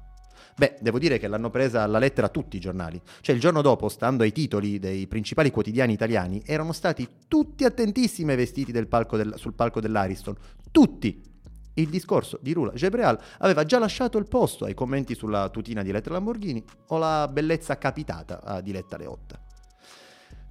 Beh, 0.56 0.78
devo 0.80 1.00
dire 1.00 1.18
che 1.18 1.28
l'hanno 1.28 1.50
presa 1.50 1.84
alla 1.84 2.00
lettera 2.00 2.30
tutti 2.30 2.58
i 2.58 2.60
giornali. 2.60 3.02
Cioè, 3.22 3.36
il 3.36 3.42
giorno 3.42 3.62
dopo, 3.62 3.90
stando 3.90 4.24
ai 4.24 4.32
titoli 4.32 4.80
dei 4.80 5.08
principali 5.08 5.52
quotidiani 5.52 5.94
italiani, 5.94 6.42
erano 6.46 6.72
stati 6.72 7.08
tutti 7.28 7.64
attentissimi 7.64 8.32
ai 8.32 8.38
vestiti 8.38 8.72
palco 8.86 9.18
del- 9.18 9.34
sul 9.38 9.54
palco 9.54 9.80
dell'Ariston. 9.80 10.36
Tutti! 10.72 11.30
Il 11.76 11.88
discorso 11.88 12.38
di 12.42 12.52
Rula 12.52 12.74
Gebreal 12.74 13.18
aveva 13.40 13.64
già 13.64 13.80
lasciato 13.80 14.18
il 14.18 14.28
posto 14.28 14.66
ai 14.66 14.74
commenti 14.74 15.16
sulla 15.16 15.48
tutina 15.50 15.82
di 15.84 15.90
Elettra 15.90 16.14
Lamborghini 16.14 16.62
o 16.88 16.98
la 16.98 17.30
bellezza 17.32 17.78
capitata 17.78 18.44
a 18.44 18.60
Diletta 18.60 18.98
Leotta. 18.98 19.42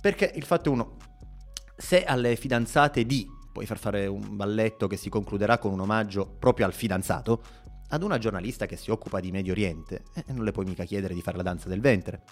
Perché 0.00 0.32
il 0.34 0.44
fatto 0.44 0.70
è 0.70 0.72
uno, 0.72 0.96
se 1.76 2.04
alle 2.04 2.36
fidanzate 2.36 3.04
di 3.04 3.28
puoi 3.52 3.66
far 3.66 3.78
fare 3.78 4.06
un 4.06 4.36
balletto 4.36 4.86
che 4.86 4.96
si 4.96 5.10
concluderà 5.10 5.58
con 5.58 5.72
un 5.72 5.80
omaggio 5.80 6.26
proprio 6.38 6.66
al 6.66 6.72
fidanzato, 6.72 7.42
ad 7.92 8.02
una 8.02 8.18
giornalista 8.18 8.66
che 8.66 8.76
si 8.76 8.90
occupa 8.90 9.20
di 9.20 9.30
Medio 9.30 9.52
Oriente 9.52 10.02
eh, 10.14 10.24
non 10.32 10.44
le 10.44 10.52
puoi 10.52 10.64
mica 10.64 10.84
chiedere 10.84 11.14
di 11.14 11.22
fare 11.22 11.36
la 11.36 11.42
danza 11.42 11.68
del 11.68 11.80
ventre. 11.80 12.22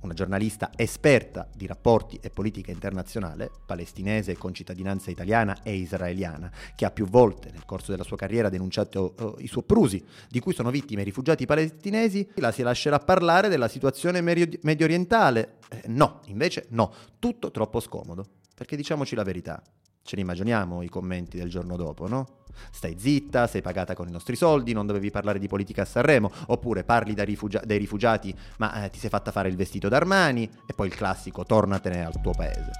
Una 0.00 0.14
giornalista 0.14 0.70
esperta 0.76 1.48
di 1.54 1.66
rapporti 1.66 2.18
e 2.20 2.30
politica 2.30 2.70
internazionale, 2.70 3.50
palestinese 3.64 4.36
con 4.36 4.52
cittadinanza 4.52 5.10
italiana 5.10 5.62
e 5.62 5.74
israeliana, 5.74 6.50
che 6.74 6.84
ha 6.84 6.90
più 6.90 7.06
volte 7.06 7.50
nel 7.52 7.64
corso 7.64 7.90
della 7.92 8.02
sua 8.02 8.16
carriera 8.16 8.48
denunciato 8.48 9.36
eh, 9.38 9.42
i 9.44 9.46
soprusi 9.46 10.04
di 10.28 10.40
cui 10.40 10.52
sono 10.52 10.70
vittime 10.70 11.02
i 11.02 11.04
rifugiati 11.04 11.46
palestinesi, 11.46 12.28
la 12.36 12.50
si 12.50 12.62
lascerà 12.62 12.98
parlare 12.98 13.48
della 13.48 13.68
situazione 13.68 14.20
medio, 14.20 14.46
medio 14.62 14.84
orientale. 14.84 15.58
Eh, 15.68 15.82
no, 15.86 16.20
invece 16.26 16.66
no, 16.70 16.92
tutto 17.18 17.50
troppo 17.50 17.80
scomodo. 17.80 18.26
Perché 18.54 18.76
diciamoci 18.76 19.14
la 19.14 19.24
verità, 19.24 19.62
ce 20.02 20.16
ne 20.16 20.22
immaginiamo 20.22 20.82
i 20.82 20.88
commenti 20.88 21.38
del 21.38 21.48
giorno 21.48 21.76
dopo, 21.76 22.06
no? 22.06 22.42
Stai 22.70 22.96
zitta, 22.98 23.46
sei 23.46 23.62
pagata 23.62 23.94
con 23.94 24.08
i 24.08 24.12
nostri 24.12 24.36
soldi, 24.36 24.72
non 24.72 24.86
dovevi 24.86 25.10
parlare 25.10 25.38
di 25.38 25.48
politica 25.48 25.82
a 25.82 25.86
Sanremo, 25.86 26.30
oppure 26.46 26.84
parli 26.84 27.14
dai, 27.14 27.26
rifugia- 27.26 27.62
dai 27.64 27.78
rifugiati 27.78 28.34
ma 28.58 28.84
eh, 28.84 28.90
ti 28.90 28.98
sei 28.98 29.10
fatta 29.10 29.30
fare 29.30 29.48
il 29.48 29.56
vestito 29.56 29.88
d'Armani 29.88 30.50
e 30.66 30.74
poi 30.74 30.88
il 30.88 30.94
classico 30.94 31.44
tornatene 31.44 32.04
al 32.04 32.20
tuo 32.20 32.32
paese. 32.32 32.70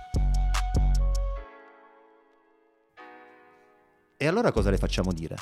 E 4.17 4.27
allora 4.27 4.53
cosa 4.53 4.71
le 4.71 4.79
facciamo 4.79 5.13
dire? 5.13 5.37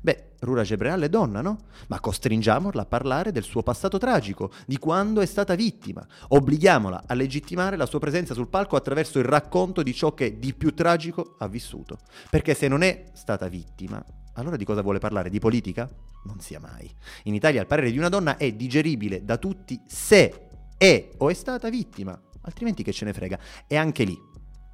Beh, 0.00 0.33
Rura 0.44 0.62
Gebreal 0.62 1.00
è 1.00 1.08
donna, 1.08 1.40
no? 1.40 1.58
Ma 1.88 2.00
costringiamola 2.00 2.82
a 2.82 2.86
parlare 2.86 3.32
del 3.32 3.42
suo 3.42 3.62
passato 3.62 3.98
tragico, 3.98 4.52
di 4.66 4.78
quando 4.78 5.20
è 5.20 5.26
stata 5.26 5.54
vittima. 5.54 6.06
Obblighiamola 6.28 7.04
a 7.06 7.14
legittimare 7.14 7.76
la 7.76 7.86
sua 7.86 7.98
presenza 7.98 8.34
sul 8.34 8.48
palco 8.48 8.76
attraverso 8.76 9.18
il 9.18 9.24
racconto 9.24 9.82
di 9.82 9.94
ciò 9.94 10.14
che 10.14 10.38
di 10.38 10.54
più 10.54 10.74
tragico 10.74 11.36
ha 11.38 11.48
vissuto. 11.48 11.98
Perché 12.30 12.54
se 12.54 12.68
non 12.68 12.82
è 12.82 13.04
stata 13.14 13.48
vittima, 13.48 14.04
allora 14.34 14.56
di 14.56 14.64
cosa 14.64 14.82
vuole 14.82 14.98
parlare? 14.98 15.30
Di 15.30 15.38
politica? 15.38 15.88
Non 16.24 16.40
sia 16.40 16.60
mai. 16.60 16.90
In 17.24 17.34
Italia 17.34 17.60
il 17.60 17.66
parere 17.66 17.90
di 17.90 17.98
una 17.98 18.08
donna 18.08 18.36
è 18.36 18.52
digeribile 18.52 19.24
da 19.24 19.38
tutti 19.38 19.80
se 19.86 20.48
è 20.76 21.10
o 21.18 21.30
è 21.30 21.34
stata 21.34 21.68
vittima, 21.70 22.20
altrimenti 22.42 22.82
che 22.82 22.92
ce 22.92 23.04
ne 23.04 23.12
frega. 23.12 23.38
E 23.66 23.76
anche 23.76 24.04
lì, 24.04 24.18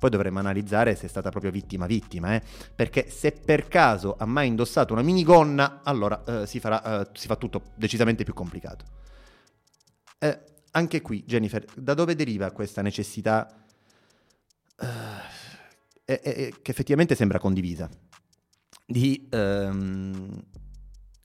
poi 0.01 0.09
dovremmo 0.09 0.39
analizzare 0.39 0.95
se 0.97 1.05
è 1.05 1.09
stata 1.11 1.29
proprio 1.29 1.51
vittima 1.51 1.85
vittima, 1.85 2.35
eh? 2.35 2.43
perché 2.75 3.11
se 3.11 3.33
per 3.33 3.69
caso 3.69 4.17
ha 4.19 4.25
mai 4.25 4.49
indossato 4.49 4.95
una 4.95 5.03
minigonna, 5.03 5.83
allora 5.85 6.25
eh, 6.25 6.47
si, 6.47 6.59
farà, 6.59 7.03
eh, 7.03 7.09
si 7.13 7.27
fa 7.27 7.37
tutto 7.37 7.65
decisamente 7.75 8.25
più 8.25 8.33
complicato. 8.33 8.87
Eh, 10.19 10.41
anche 10.71 11.03
qui, 11.03 11.23
Jennifer, 11.27 11.63
da 11.77 11.93
dove 11.93 12.15
deriva 12.15 12.51
questa 12.51 12.81
necessità 12.81 13.63
eh, 16.07 16.21
eh, 16.25 16.55
che 16.63 16.71
effettivamente 16.71 17.15
sembra 17.15 17.39
condivisa 17.39 17.87
di 18.87 19.29
ehm, 19.31 20.45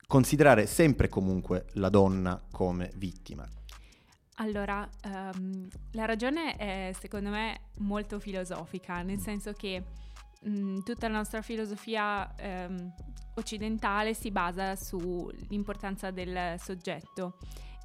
considerare 0.06 0.66
sempre 0.66 1.06
e 1.06 1.10
comunque 1.10 1.68
la 1.76 1.88
donna 1.88 2.44
come 2.52 2.92
vittima? 2.98 3.48
Allora, 4.36 4.88
ehm, 5.04 5.68
la 5.92 6.06
ragione 6.06 6.56
è 6.58 6.92
secondo 7.00 7.30
me 7.30 7.70
molto 7.80 8.20
filosofica, 8.20 9.02
nel 9.02 9.20
senso 9.20 9.54
che 9.54 9.82
mh, 10.42 10.80
tutta 10.80 11.08
la 11.08 11.18
nostra 11.18 11.42
filosofia 11.42 12.36
ehm, 12.36 12.94
occidentale 13.36 14.14
si 14.14 14.32
basa 14.32 14.76
sull'importanza 14.76 16.12
del 16.12 16.56
soggetto 16.60 17.38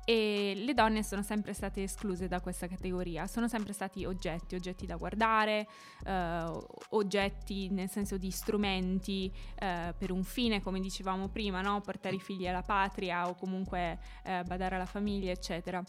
e 0.05 0.55
le 0.57 0.75
donne 0.75 1.05
sono 1.05 1.23
sempre 1.23 1.53
state 1.53 1.85
escluse 1.85 2.27
da 2.27 2.41
questa 2.41 2.67
categoria, 2.67 3.29
sono 3.29 3.47
sempre 3.47 3.73
stati 3.73 4.05
oggetti, 4.05 4.57
oggetti 4.57 4.87
da 4.87 4.97
guardare, 4.97 5.69
eh, 6.05 6.51
oggetti 6.91 7.69
nel 7.69 7.89
senso 7.89 8.17
di 8.17 8.33
strumenti 8.33 9.33
eh, 9.57 9.95
per 9.97 10.11
un 10.11 10.25
fine, 10.25 10.61
come 10.63 10.81
dicevamo 10.81 11.29
prima, 11.29 11.61
no? 11.61 11.81
portare 11.81 12.17
i 12.17 12.21
figli 12.21 12.49
alla 12.49 12.63
patria 12.63 13.29
o 13.29 13.35
comunque 13.37 14.01
eh, 14.25 14.43
badare 14.43 14.75
alla 14.75 14.87
famiglia, 14.87 15.31
eccetera. 15.31 15.81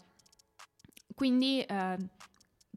Quindi, 1.14 1.60
eh, 1.60 1.96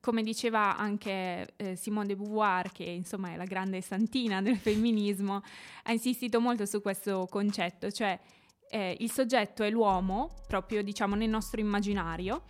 come 0.02 0.22
diceva 0.22 0.78
anche 0.78 1.54
eh, 1.56 1.76
Simone 1.76 2.08
de 2.08 2.16
Beauvoir, 2.16 2.72
che 2.72 2.84
insomma 2.84 3.32
è 3.32 3.36
la 3.38 3.46
grande 3.46 3.82
santina 3.82 4.42
del 4.42 4.58
femminismo, 4.58 5.42
ha 5.84 5.92
insistito 5.92 6.40
molto 6.40 6.66
su 6.66 6.82
questo 6.82 7.28
concetto, 7.30 7.90
cioè 7.90 8.20
eh, 8.70 8.96
il 9.00 9.12
soggetto 9.12 9.64
è 9.64 9.70
l'uomo, 9.70 10.44
proprio 10.48 10.84
diciamo 10.84 11.16
nel 11.16 11.30
nostro 11.30 11.60
immaginario, 11.60 12.44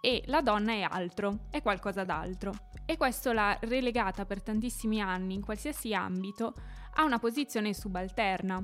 e 0.00 0.22
la 0.26 0.40
donna 0.40 0.72
è 0.72 0.80
altro, 0.82 1.46
è 1.50 1.62
qualcosa 1.62 2.04
d'altro. 2.04 2.52
E 2.86 2.96
questo 2.98 3.32
l'ha 3.32 3.56
relegata 3.62 4.26
per 4.26 4.42
tantissimi 4.42 5.00
anni, 5.00 5.34
in 5.34 5.42
qualsiasi 5.42 5.94
ambito, 5.94 6.54
a 6.94 7.04
una 7.04 7.18
posizione 7.18 7.72
subalterna, 7.72 8.62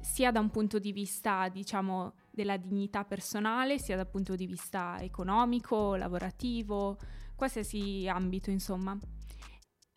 sia 0.00 0.32
da 0.32 0.40
un 0.40 0.50
punto 0.50 0.78
di 0.80 0.92
vista, 0.92 1.48
diciamo, 1.48 2.14
della 2.32 2.56
dignità 2.56 3.04
personale, 3.04 3.78
sia 3.78 3.96
dal 3.96 4.08
punto 4.08 4.34
di 4.34 4.46
vista 4.46 4.96
economico, 5.00 5.94
lavorativo, 5.94 6.98
qualsiasi 7.36 8.08
ambito, 8.08 8.50
insomma. 8.50 8.98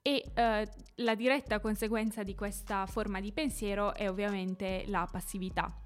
E 0.02 0.32
eh, 0.36 0.70
la 0.96 1.16
diretta 1.16 1.60
conseguenza 1.60 2.22
di 2.22 2.36
questa 2.36 2.86
forma 2.86 3.20
di 3.20 3.32
pensiero 3.32 3.94
è 3.96 4.10
ovviamente 4.10 4.84
la 4.88 5.08
passività. 5.10 5.82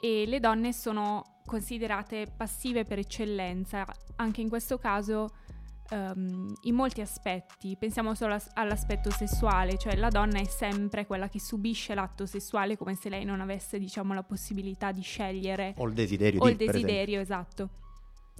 E 0.00 0.24
le 0.26 0.40
donne 0.40 0.72
sono 0.72 1.40
considerate 1.44 2.32
passive 2.34 2.84
per 2.84 2.98
eccellenza, 2.98 3.84
anche 4.16 4.40
in 4.40 4.48
questo 4.48 4.78
caso 4.78 5.28
um, 5.90 6.52
in 6.62 6.74
molti 6.74 7.00
aspetti. 7.00 7.76
Pensiamo 7.78 8.14
solo 8.14 8.34
a, 8.34 8.42
all'aspetto 8.54 9.10
sessuale, 9.10 9.78
cioè 9.78 9.96
la 9.96 10.08
donna 10.08 10.40
è 10.40 10.44
sempre 10.44 11.06
quella 11.06 11.28
che 11.28 11.40
subisce 11.40 11.94
l'atto 11.94 12.26
sessuale 12.26 12.76
come 12.76 12.94
se 12.94 13.08
lei 13.08 13.24
non 13.24 13.40
avesse, 13.40 13.78
diciamo, 13.78 14.14
la 14.14 14.22
possibilità 14.22 14.92
di 14.92 15.02
scegliere. 15.02 15.74
O 15.76 15.86
il 15.86 15.94
desiderio. 15.94 16.40
O 16.40 16.46
di, 16.46 16.50
il 16.52 16.56
desiderio, 16.56 17.20
esatto. 17.20 17.68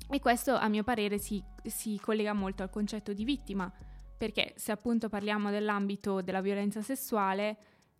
E 0.09 0.19
questo, 0.21 0.54
a 0.54 0.69
mio 0.69 0.83
parere, 0.83 1.19
si, 1.19 1.42
si 1.64 1.99
collega 2.02 2.33
molto 2.33 2.62
al 2.62 2.71
concetto 2.71 3.12
di 3.12 3.25
vittima 3.25 3.73
perché 4.21 4.52
se 4.57 4.71
appunto 4.71 5.09
parliamo 5.09 5.50
dell'ambito 5.50 6.21
della 6.21 6.42
violenza 6.42 6.83
sessuale, 6.83 7.57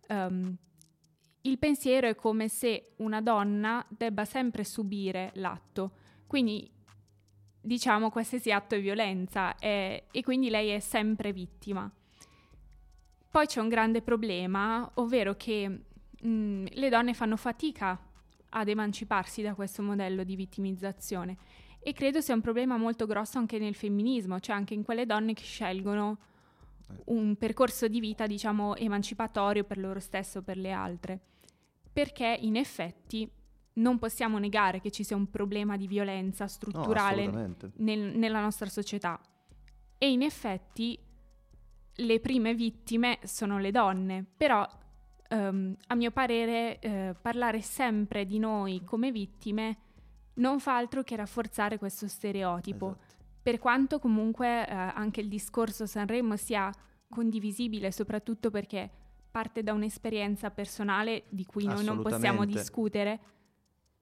um, 0.09 0.55
il 1.41 1.57
pensiero 1.57 2.07
è 2.07 2.13
come 2.13 2.47
se 2.47 2.91
una 2.97 3.21
donna 3.21 3.83
debba 3.89 4.23
sempre 4.23 4.63
subire 4.63 5.31
l'atto, 5.33 5.93
quindi 6.27 6.71
diciamo 7.61 8.09
qualsiasi 8.09 8.51
atto 8.51 8.75
è 8.75 8.81
violenza 8.81 9.55
è, 9.55 10.03
e 10.11 10.23
quindi 10.23 10.49
lei 10.49 10.69
è 10.69 10.79
sempre 10.79 11.31
vittima. 11.31 11.89
Poi 13.29 13.45
c'è 13.45 13.61
un 13.61 13.69
grande 13.69 14.01
problema, 14.01 14.89
ovvero 14.95 15.35
che 15.35 15.67
mh, 16.21 16.65
le 16.69 16.89
donne 16.89 17.13
fanno 17.13 17.37
fatica 17.37 17.97
ad 18.49 18.67
emanciparsi 18.67 19.41
da 19.41 19.53
questo 19.53 19.81
modello 19.81 20.23
di 20.23 20.35
vittimizzazione 20.35 21.37
e 21.79 21.93
credo 21.93 22.19
sia 22.19 22.35
un 22.35 22.41
problema 22.41 22.77
molto 22.77 23.05
grosso 23.05 23.37
anche 23.37 23.57
nel 23.57 23.75
femminismo, 23.75 24.39
cioè 24.39 24.55
anche 24.55 24.73
in 24.73 24.83
quelle 24.83 25.05
donne 25.05 25.33
che 25.33 25.43
scelgono 25.43 26.17
un 27.05 27.35
percorso 27.37 27.87
di 27.87 27.99
vita, 27.99 28.27
diciamo, 28.27 28.75
emancipatorio 28.75 29.63
per 29.63 29.77
loro 29.77 29.99
stesso 29.99 30.39
o 30.39 30.41
per 30.41 30.57
le 30.57 30.71
altre. 30.71 31.19
Perché 31.91 32.37
in 32.41 32.55
effetti 32.55 33.29
non 33.73 33.99
possiamo 33.99 34.37
negare 34.37 34.81
che 34.81 34.91
ci 34.91 35.03
sia 35.03 35.15
un 35.15 35.29
problema 35.29 35.77
di 35.77 35.87
violenza 35.87 36.47
strutturale 36.47 37.27
no, 37.27 37.55
nel, 37.77 38.17
nella 38.17 38.41
nostra 38.41 38.67
società. 38.67 39.19
E 39.97 40.11
in 40.11 40.21
effetti 40.21 40.97
le 41.93 42.19
prime 42.19 42.53
vittime 42.53 43.19
sono 43.23 43.59
le 43.59 43.71
donne, 43.71 44.25
però 44.35 44.67
um, 45.29 45.75
a 45.87 45.95
mio 45.95 46.11
parere 46.11 46.79
uh, 46.81 47.15
parlare 47.21 47.61
sempre 47.61 48.25
di 48.25 48.39
noi 48.39 48.83
come 48.83 49.11
vittime 49.11 49.77
non 50.35 50.59
fa 50.59 50.77
altro 50.77 51.03
che 51.03 51.15
rafforzare 51.15 51.77
questo 51.77 52.07
stereotipo. 52.07 52.87
Esatto. 52.87 53.19
Per 53.41 53.59
quanto 53.59 53.99
comunque 53.99 54.67
eh, 54.67 54.71
anche 54.71 55.19
il 55.19 55.27
discorso 55.27 55.87
Sanremo 55.87 56.35
sia 56.35 56.71
condivisibile, 57.09 57.91
soprattutto 57.91 58.51
perché 58.51 58.89
parte 59.31 59.63
da 59.63 59.73
un'esperienza 59.73 60.51
personale 60.51 61.23
di 61.29 61.45
cui 61.45 61.65
noi 61.65 61.83
non 61.83 62.01
possiamo 62.01 62.45
discutere, 62.45 63.19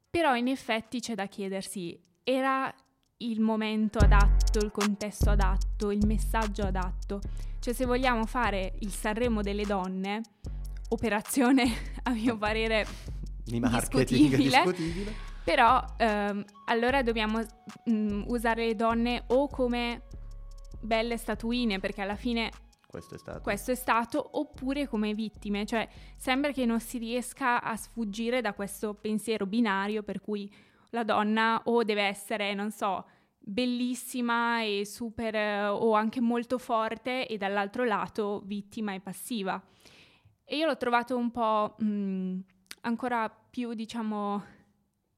però 0.09 0.35
in 0.35 0.47
effetti 0.47 0.99
c'è 0.99 1.15
da 1.15 1.27
chiedersi, 1.27 1.99
era 2.23 2.73
il 3.17 3.41
momento 3.41 3.99
adatto, 3.99 4.59
il 4.59 4.71
contesto 4.71 5.29
adatto, 5.29 5.91
il 5.91 6.05
messaggio 6.05 6.63
adatto? 6.63 7.21
Cioè 7.59 7.73
se 7.73 7.85
vogliamo 7.85 8.25
fare 8.25 8.75
il 8.79 8.91
Sanremo 8.91 9.41
delle 9.41 9.65
donne, 9.65 10.21
operazione 10.89 11.65
a 12.03 12.11
mio 12.11 12.37
parere 12.37 12.85
di 13.43 13.59
marketing 13.59 14.35
discutibile, 14.35 14.63
discutibile 14.63 15.27
però 15.49 15.83
ehm, 15.97 16.45
allora 16.65 17.01
dobbiamo 17.01 17.39
mh, 17.39 17.91
mm, 17.91 18.23
usare 18.27 18.67
le 18.67 18.75
donne 18.75 19.23
o 19.29 19.47
come 19.47 20.03
belle 20.79 21.17
statuine, 21.17 21.79
perché 21.79 22.01
alla 22.01 22.15
fine 22.15 22.51
questo 22.89 23.13
è 23.13 23.17
stato. 23.19 23.41
Questo 23.41 23.71
è 23.71 23.75
stato, 23.75 24.39
oppure 24.39 24.87
come 24.87 25.13
vittime, 25.13 25.63
cioè 25.63 25.87
sembra 26.17 26.51
che 26.51 26.65
non 26.65 26.79
si 26.79 26.97
riesca 26.97 27.61
a 27.61 27.75
sfuggire 27.75 28.41
da 28.41 28.53
questo 28.53 28.95
pensiero 28.95 29.45
binario 29.45 30.01
per 30.01 30.19
cui 30.19 30.51
la 30.89 31.03
donna 31.03 31.61
o 31.65 31.83
deve 31.83 32.01
essere, 32.01 32.55
non 32.55 32.71
so, 32.71 33.05
bellissima 33.37 34.63
e 34.63 34.87
super 34.87 35.69
o 35.69 35.93
anche 35.93 36.19
molto 36.19 36.57
forte 36.57 37.27
e 37.27 37.37
dall'altro 37.37 37.83
lato 37.83 38.41
vittima 38.45 38.95
e 38.95 38.99
passiva. 38.99 39.61
E 40.43 40.57
io 40.57 40.65
l'ho 40.65 40.77
trovato 40.77 41.15
un 41.15 41.29
po' 41.29 41.75
mh, 41.77 41.85
mm, 41.85 42.39
ancora 42.81 43.29
più, 43.29 43.75
diciamo, 43.75 44.43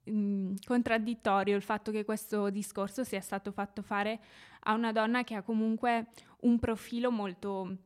mh, 0.04 0.12
mm, 0.12 0.54
contraddittorio 0.66 1.56
il 1.56 1.62
fatto 1.62 1.90
che 1.92 2.04
questo 2.04 2.50
discorso 2.50 3.06
sia 3.06 3.22
stato 3.22 3.54
fatto 3.54 3.82
fare 3.82 4.20
a 4.64 4.74
una 4.74 4.92
donna 4.92 5.24
che 5.24 5.36
ha 5.36 5.42
comunque 5.42 6.08
un 6.42 6.60
profilo 6.60 7.12
molto 7.12 7.78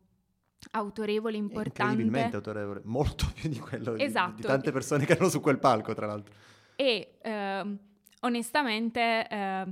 autorevole, 0.71 1.37
importante. 1.37 1.93
Incredibilmente 1.93 2.35
autorevole, 2.35 2.81
molto 2.85 3.25
più 3.33 3.49
di 3.49 3.59
quello 3.59 3.95
esatto. 3.95 4.35
di, 4.35 4.41
di, 4.41 4.47
tante 4.47 4.71
persone 4.71 5.05
che 5.05 5.13
erano 5.13 5.29
su 5.29 5.39
quel 5.41 5.59
palco, 5.59 5.93
tra 5.93 6.05
l'altro. 6.05 6.33
E 6.75 7.17
eh, 7.21 7.77
onestamente 8.21 9.27
eh, 9.27 9.65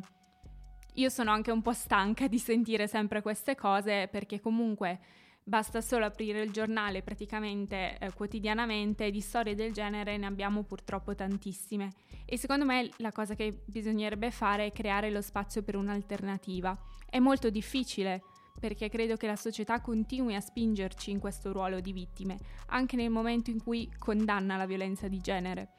io 0.94 1.10
sono 1.10 1.32
anche 1.32 1.52
un 1.52 1.62
po' 1.62 1.74
stanca 1.74 2.28
di 2.28 2.38
sentire 2.38 2.88
sempre 2.88 3.22
queste 3.22 3.56
cose 3.56 4.08
perché 4.10 4.40
comunque 4.40 5.00
Basta 5.46 5.82
solo 5.82 6.06
aprire 6.06 6.42
il 6.42 6.52
giornale 6.52 7.02
praticamente 7.02 7.98
eh, 8.00 8.14
quotidianamente, 8.14 9.12
di 9.12 9.20
storie 9.20 9.56
del 9.56 9.74
genere 9.74 10.16
ne 10.18 10.26
abbiamo 10.26 10.64
purtroppo 10.64 11.16
tantissime 11.16 11.92
e 12.26 12.38
secondo 12.38 12.64
me 12.64 12.90
la 12.98 13.12
cosa 13.12 13.36
che 13.36 13.62
bisognerebbe 13.66 14.32
fare 14.32 14.68
è 14.68 14.72
creare 14.72 15.12
lo 15.12 15.22
spazio 15.22 15.62
per 15.62 15.76
un'alternativa. 15.76 16.78
È 17.10 17.20
molto 17.20 17.50
difficile 17.50 18.22
perché 18.58 18.88
credo 18.88 19.18
che 19.18 19.28
la 19.28 19.36
società 19.36 19.82
continui 19.82 20.36
a 20.36 20.40
spingerci 20.40 21.12
in 21.12 21.20
questo 21.20 21.52
ruolo 21.52 21.82
di 21.82 21.92
vittime, 21.92 22.38
anche 22.68 22.96
nel 22.96 23.10
momento 23.10 23.50
in 23.50 23.62
cui 23.62 23.92
condanna 24.00 24.56
la 24.56 24.66
violenza 24.66 25.10
di 25.10 25.20
genere. 25.20 25.72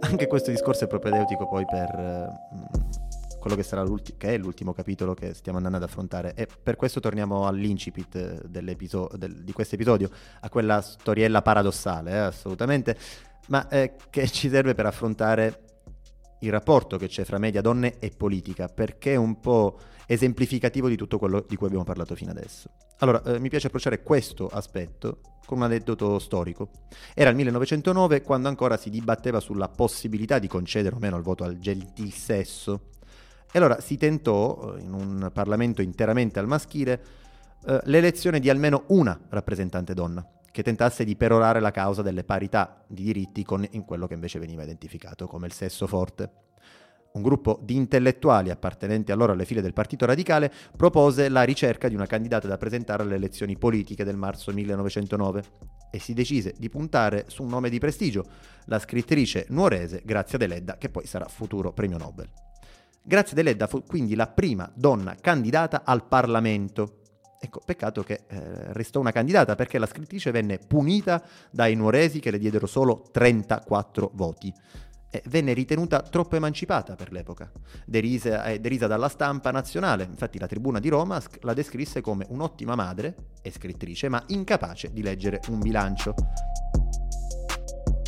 Anche 0.00 0.26
questo 0.26 0.50
discorso 0.50 0.84
è 0.84 0.86
propedeutico 0.86 1.48
poi 1.48 1.64
per... 1.64 2.81
Quello 3.42 3.56
che, 3.56 3.64
sarà 3.64 3.84
che 4.18 4.34
è 4.34 4.38
l'ultimo 4.38 4.72
capitolo 4.72 5.14
che 5.14 5.34
stiamo 5.34 5.56
andando 5.56 5.78
ad 5.78 5.82
affrontare 5.82 6.32
e 6.34 6.46
per 6.46 6.76
questo 6.76 7.00
torniamo 7.00 7.48
all'incipit 7.48 8.14
eh, 8.14 8.40
del, 8.46 8.76
di 8.76 9.52
questo 9.52 9.74
episodio, 9.74 10.10
a 10.42 10.48
quella 10.48 10.80
storiella 10.80 11.42
paradossale, 11.42 12.12
eh, 12.12 12.18
assolutamente, 12.18 12.96
ma 13.48 13.66
eh, 13.66 13.96
che 14.10 14.28
ci 14.28 14.48
serve 14.48 14.74
per 14.74 14.86
affrontare 14.86 15.62
il 16.38 16.52
rapporto 16.52 16.96
che 16.98 17.08
c'è 17.08 17.24
fra 17.24 17.38
media 17.38 17.60
donne 17.60 17.98
e 17.98 18.12
politica, 18.16 18.68
perché 18.68 19.14
è 19.14 19.16
un 19.16 19.40
po' 19.40 19.76
esemplificativo 20.06 20.86
di 20.86 20.94
tutto 20.94 21.18
quello 21.18 21.44
di 21.44 21.56
cui 21.56 21.66
abbiamo 21.66 21.84
parlato 21.84 22.14
fino 22.14 22.30
adesso. 22.30 22.70
Allora, 22.98 23.24
eh, 23.24 23.40
mi 23.40 23.48
piace 23.48 23.66
approcciare 23.66 24.04
questo 24.04 24.46
aspetto 24.46 25.18
con 25.44 25.58
un 25.58 25.64
aneddoto 25.64 26.20
storico. 26.20 26.70
Era 27.12 27.30
il 27.30 27.34
1909 27.34 28.22
quando 28.22 28.46
ancora 28.46 28.76
si 28.76 28.88
dibatteva 28.88 29.40
sulla 29.40 29.66
possibilità 29.66 30.38
di 30.38 30.46
concedere 30.46 30.94
o 30.94 31.00
meno 31.00 31.16
il 31.16 31.24
voto 31.24 31.42
al 31.42 31.58
gentil 31.58 32.12
sesso 32.12 32.90
e 33.52 33.58
allora 33.58 33.80
si 33.80 33.98
tentò, 33.98 34.74
eh, 34.74 34.80
in 34.80 34.94
un 34.94 35.30
Parlamento 35.32 35.82
interamente 35.82 36.38
al 36.38 36.46
maschile, 36.46 37.00
eh, 37.66 37.80
l'elezione 37.84 38.40
di 38.40 38.48
almeno 38.48 38.84
una 38.88 39.18
rappresentante 39.28 39.92
donna, 39.92 40.26
che 40.50 40.62
tentasse 40.62 41.04
di 41.04 41.16
perorare 41.16 41.60
la 41.60 41.70
causa 41.70 42.00
delle 42.00 42.24
parità 42.24 42.82
di 42.86 43.04
diritti 43.04 43.44
con, 43.44 43.64
in 43.72 43.84
quello 43.84 44.06
che 44.06 44.14
invece 44.14 44.38
veniva 44.38 44.62
identificato 44.62 45.26
come 45.26 45.46
il 45.46 45.52
sesso 45.52 45.86
forte. 45.86 46.30
Un 47.12 47.20
gruppo 47.20 47.60
di 47.62 47.76
intellettuali 47.76 48.48
appartenenti 48.48 49.12
allora 49.12 49.32
alle 49.32 49.44
file 49.44 49.60
del 49.60 49.74
Partito 49.74 50.06
Radicale 50.06 50.50
propose 50.74 51.28
la 51.28 51.42
ricerca 51.42 51.88
di 51.88 51.94
una 51.94 52.06
candidata 52.06 52.48
da 52.48 52.56
presentare 52.56 53.02
alle 53.02 53.16
elezioni 53.16 53.58
politiche 53.58 54.02
del 54.02 54.16
marzo 54.16 54.50
1909 54.50 55.44
e 55.90 55.98
si 55.98 56.14
decise 56.14 56.54
di 56.56 56.70
puntare 56.70 57.26
su 57.28 57.42
un 57.42 57.50
nome 57.50 57.68
di 57.68 57.78
prestigio, 57.78 58.24
la 58.64 58.78
scrittrice 58.78 59.44
nuorese 59.50 60.00
Grazia 60.06 60.38
Deledda, 60.38 60.78
che 60.78 60.88
poi 60.88 61.06
sarà 61.06 61.26
futuro 61.26 61.74
premio 61.74 61.98
Nobel. 61.98 62.30
Grazia 63.04 63.34
Deledda 63.34 63.66
fu 63.66 63.82
quindi 63.82 64.14
la 64.14 64.28
prima 64.28 64.70
donna 64.74 65.16
candidata 65.20 65.82
al 65.84 66.06
Parlamento. 66.06 67.00
Ecco, 67.40 67.60
peccato 67.64 68.04
che 68.04 68.22
eh, 68.28 68.72
restò 68.72 69.00
una 69.00 69.10
candidata 69.10 69.56
perché 69.56 69.78
la 69.78 69.86
scrittrice 69.86 70.30
venne 70.30 70.58
punita 70.58 71.20
dai 71.50 71.74
nuoresi 71.74 72.20
che 72.20 72.30
le 72.30 72.38
diedero 72.38 72.66
solo 72.66 73.02
34 73.10 74.12
voti. 74.14 74.54
E 75.10 75.22
venne 75.26 75.52
ritenuta 75.52 76.00
troppo 76.00 76.36
emancipata 76.36 76.94
per 76.94 77.10
l'epoca, 77.12 77.50
derisa, 77.84 78.44
eh, 78.44 78.60
derisa 78.60 78.86
dalla 78.86 79.08
stampa 79.08 79.50
nazionale. 79.50 80.04
Infatti 80.04 80.38
la 80.38 80.46
tribuna 80.46 80.78
di 80.78 80.88
Roma 80.88 81.20
la 81.40 81.52
descrisse 81.52 82.00
come 82.00 82.24
un'ottima 82.28 82.76
madre 82.76 83.16
e 83.42 83.50
scrittrice, 83.50 84.08
ma 84.08 84.22
incapace 84.28 84.92
di 84.92 85.02
leggere 85.02 85.40
un 85.48 85.58
bilancio. 85.58 86.14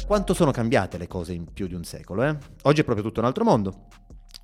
Quanto 0.07 0.35
sono 0.35 0.53
cambiate 0.53 0.97
le 0.97 1.09
cose 1.09 1.33
in 1.33 1.53
più 1.53 1.67
di 1.67 1.75
un 1.75 1.83
secolo, 1.83 2.23
eh? 2.23 2.37
Oggi 2.63 2.83
è 2.83 2.85
proprio 2.85 3.05
tutto 3.05 3.21
un 3.21 3.27
altro 3.27 3.43
mondo. 3.43 3.87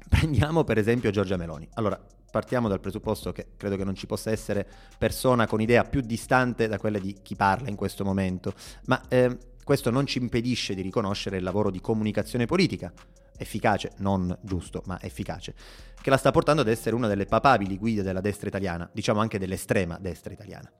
Prendiamo 0.09 0.64
per 0.64 0.79
esempio 0.79 1.11
Giorgia 1.11 1.37
Meloni. 1.37 1.68
Allora, 1.74 2.00
partiamo 2.31 2.68
dal 2.68 2.81
presupposto 2.81 3.33
che 3.33 3.48
credo 3.57 3.76
che 3.76 3.85
non 3.85 3.94
ci 3.94 4.07
possa 4.07 4.31
essere 4.31 4.66
persona 4.98 5.46
con 5.46 5.61
idea 5.61 5.85
più 5.85 6.00
distante 6.00 6.68
da 6.68 6.79
quella 6.79 6.98
di 6.98 7.16
chi 7.22 7.35
parla 7.37 7.68
in 7.68 7.76
questo 7.76 8.05
momento, 8.05 8.55
ma 8.87 9.03
eh, 9.09 9.37
questo 9.64 9.90
non 9.90 10.07
ci 10.07 10.18
impedisce 10.18 10.74
di 10.74 10.83
riconoscere 10.83 11.37
il 11.37 11.42
lavoro 11.42 11.70
di 11.70 11.81
comunicazione 11.81 12.46
politica, 12.46 12.92
efficace, 13.37 13.92
non 13.98 14.37
giusto, 14.42 14.83
ma 14.87 15.00
efficace, 15.00 15.55
che 16.00 16.11
la 16.11 16.16
sta 16.16 16.31
portando 16.31 16.62
ad 16.62 16.68
essere 16.68 16.94
una 16.94 17.09
delle 17.09 17.26
papabili 17.26 17.79
guide 17.79 18.03
della 18.03 18.20
destra 18.20 18.48
italiana, 18.48 18.88
diciamo 18.92 19.20
anche 19.20 19.38
dell'estrema 19.38 19.98
destra 20.00 20.33
italiana 20.33 20.70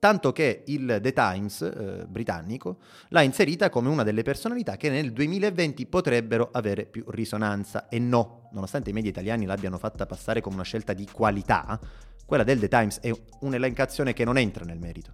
tanto 0.00 0.32
che 0.32 0.64
il 0.66 0.98
The 1.00 1.12
Times 1.12 1.60
eh, 1.60 2.06
britannico 2.08 2.78
l'ha 3.10 3.20
inserita 3.20 3.68
come 3.68 3.90
una 3.90 4.02
delle 4.02 4.22
personalità 4.22 4.76
che 4.76 4.88
nel 4.88 5.12
2020 5.12 5.86
potrebbero 5.86 6.48
avere 6.50 6.86
più 6.86 7.04
risonanza 7.08 7.88
e 7.88 7.98
no, 7.98 8.48
nonostante 8.52 8.90
i 8.90 8.92
media 8.94 9.10
italiani 9.10 9.44
l'abbiano 9.44 9.76
fatta 9.76 10.06
passare 10.06 10.40
come 10.40 10.56
una 10.56 10.64
scelta 10.64 10.94
di 10.94 11.06
qualità, 11.12 11.78
quella 12.24 12.44
del 12.44 12.58
The 12.58 12.68
Times 12.68 13.00
è 13.00 13.12
un'elencazione 13.40 14.14
che 14.14 14.24
non 14.24 14.38
entra 14.38 14.64
nel 14.64 14.78
merito. 14.78 15.12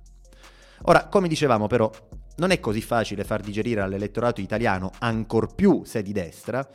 Ora, 0.83 1.07
come 1.07 1.27
dicevamo 1.27 1.67
però, 1.67 1.91
non 2.37 2.53
è 2.53 2.61
così 2.61 2.81
facile 2.81 3.25
far 3.25 3.41
digerire 3.41 3.81
all'elettorato 3.81 4.41
italiano, 4.41 4.93
ancor 5.01 5.55
più 5.55 5.83
se 5.85 6.03
di 6.03 6.13
destra, 6.13 6.67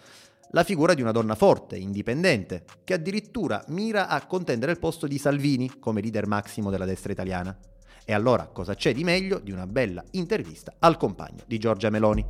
la 0.53 0.63
figura 0.65 0.93
di 0.93 1.01
una 1.01 1.13
donna 1.13 1.35
forte, 1.35 1.77
indipendente, 1.77 2.65
che 2.83 2.95
addirittura 2.95 3.63
mira 3.67 4.09
a 4.09 4.25
contendere 4.25 4.73
il 4.73 4.79
posto 4.79 5.07
di 5.07 5.17
Salvini 5.17 5.79
come 5.79 6.01
leader 6.01 6.27
massimo 6.27 6.69
della 6.69 6.83
destra 6.83 7.13
italiana. 7.13 7.57
E 8.11 8.13
allora 8.13 8.47
cosa 8.47 8.75
c'è 8.75 8.93
di 8.93 9.05
meglio 9.05 9.39
di 9.39 9.53
una 9.53 9.65
bella 9.65 10.03
intervista 10.11 10.73
al 10.79 10.97
compagno 10.97 11.43
di 11.47 11.57
Giorgia 11.57 11.89
Meloni? 11.89 12.25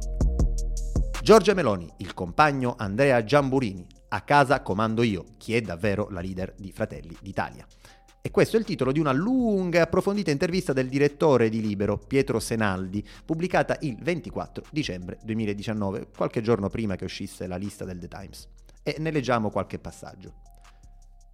Giorgia 1.23 1.55
Meloni, 1.55 1.91
il 1.97 2.13
compagno 2.13 2.75
Andrea 2.77 3.23
Giamburini, 3.23 3.87
a 4.09 4.21
casa 4.21 4.61
comando 4.61 5.01
io, 5.01 5.25
chi 5.37 5.55
è 5.55 5.61
davvero 5.61 6.07
la 6.11 6.21
leader 6.21 6.53
di 6.55 6.71
Fratelli 6.71 7.17
d'Italia. 7.19 7.65
E 8.21 8.29
questo 8.29 8.57
è 8.57 8.59
il 8.59 8.65
titolo 8.67 8.91
di 8.91 8.99
una 8.99 9.11
lunga 9.11 9.79
e 9.79 9.81
approfondita 9.81 10.29
intervista 10.29 10.71
del 10.71 10.87
direttore 10.87 11.49
di 11.49 11.61
Libero, 11.61 11.97
Pietro 11.97 12.39
Senaldi, 12.39 13.03
pubblicata 13.25 13.75
il 13.79 13.97
24 13.99 14.65
dicembre 14.69 15.17
2019, 15.23 16.09
qualche 16.15 16.41
giorno 16.41 16.69
prima 16.69 16.95
che 16.95 17.05
uscisse 17.05 17.47
la 17.47 17.57
lista 17.57 17.85
del 17.85 17.97
The 17.97 18.07
Times. 18.07 18.47
E 18.83 18.97
ne 18.99 19.09
leggiamo 19.09 19.49
qualche 19.49 19.79
passaggio. 19.79 20.50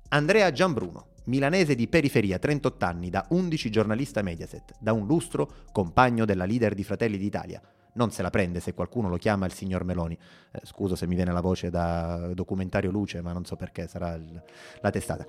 Andrea 0.09 0.53
Giambruno, 0.53 1.07
milanese 1.25 1.75
di 1.75 1.87
periferia, 1.89 2.39
38 2.39 2.85
anni, 2.85 3.09
da 3.09 3.25
11 3.29 3.69
giornalista 3.69 4.21
Mediaset, 4.21 4.75
da 4.79 4.93
un 4.93 5.05
lustro 5.05 5.65
compagno 5.73 6.23
della 6.23 6.45
leader 6.45 6.73
di 6.73 6.85
Fratelli 6.85 7.17
d'Italia. 7.17 7.61
Non 7.95 8.11
se 8.11 8.21
la 8.21 8.29
prende 8.29 8.61
se 8.61 8.73
qualcuno 8.73 9.09
lo 9.09 9.17
chiama 9.17 9.45
il 9.45 9.51
signor 9.51 9.83
Meloni. 9.83 10.17
Eh, 10.51 10.61
scuso 10.63 10.95
se 10.95 11.07
mi 11.07 11.15
viene 11.15 11.33
la 11.33 11.41
voce 11.41 11.69
da 11.69 12.31
documentario 12.33 12.89
luce, 12.89 13.21
ma 13.21 13.33
non 13.33 13.43
so 13.43 13.57
perché, 13.57 13.87
sarà 13.87 14.13
il, 14.13 14.41
la 14.79 14.89
testata. 14.91 15.25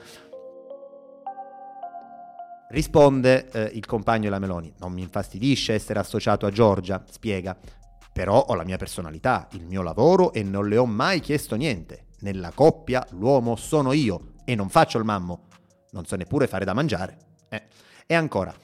Risponde 2.70 3.50
eh, 3.50 3.70
il 3.74 3.86
compagno 3.86 4.24
della 4.24 4.38
Meloni, 4.38 4.72
non 4.78 4.92
mi 4.92 5.02
infastidisce 5.02 5.72
essere 5.72 5.98
associato 5.98 6.46
a 6.46 6.50
Giorgia, 6.50 7.02
spiega, 7.10 7.56
però 8.12 8.38
ho 8.38 8.54
la 8.54 8.64
mia 8.64 8.76
personalità, 8.76 9.48
il 9.52 9.66
mio 9.66 9.82
lavoro 9.82 10.32
e 10.32 10.44
non 10.44 10.68
le 10.68 10.76
ho 10.76 10.86
mai 10.86 11.18
chiesto 11.18 11.56
niente. 11.56 12.04
Nella 12.20 12.52
coppia 12.52 13.04
l'uomo 13.10 13.56
sono 13.56 13.92
io 13.92 14.36
e 14.48 14.54
non 14.54 14.70
faccio 14.70 14.96
il 14.96 15.04
mammo, 15.04 15.42
non 15.90 16.06
so 16.06 16.16
neppure 16.16 16.46
fare 16.46 16.64
da 16.64 16.72
mangiare. 16.72 17.18
Eh. 17.50 17.64
E 18.06 18.14
ancora, 18.14 18.54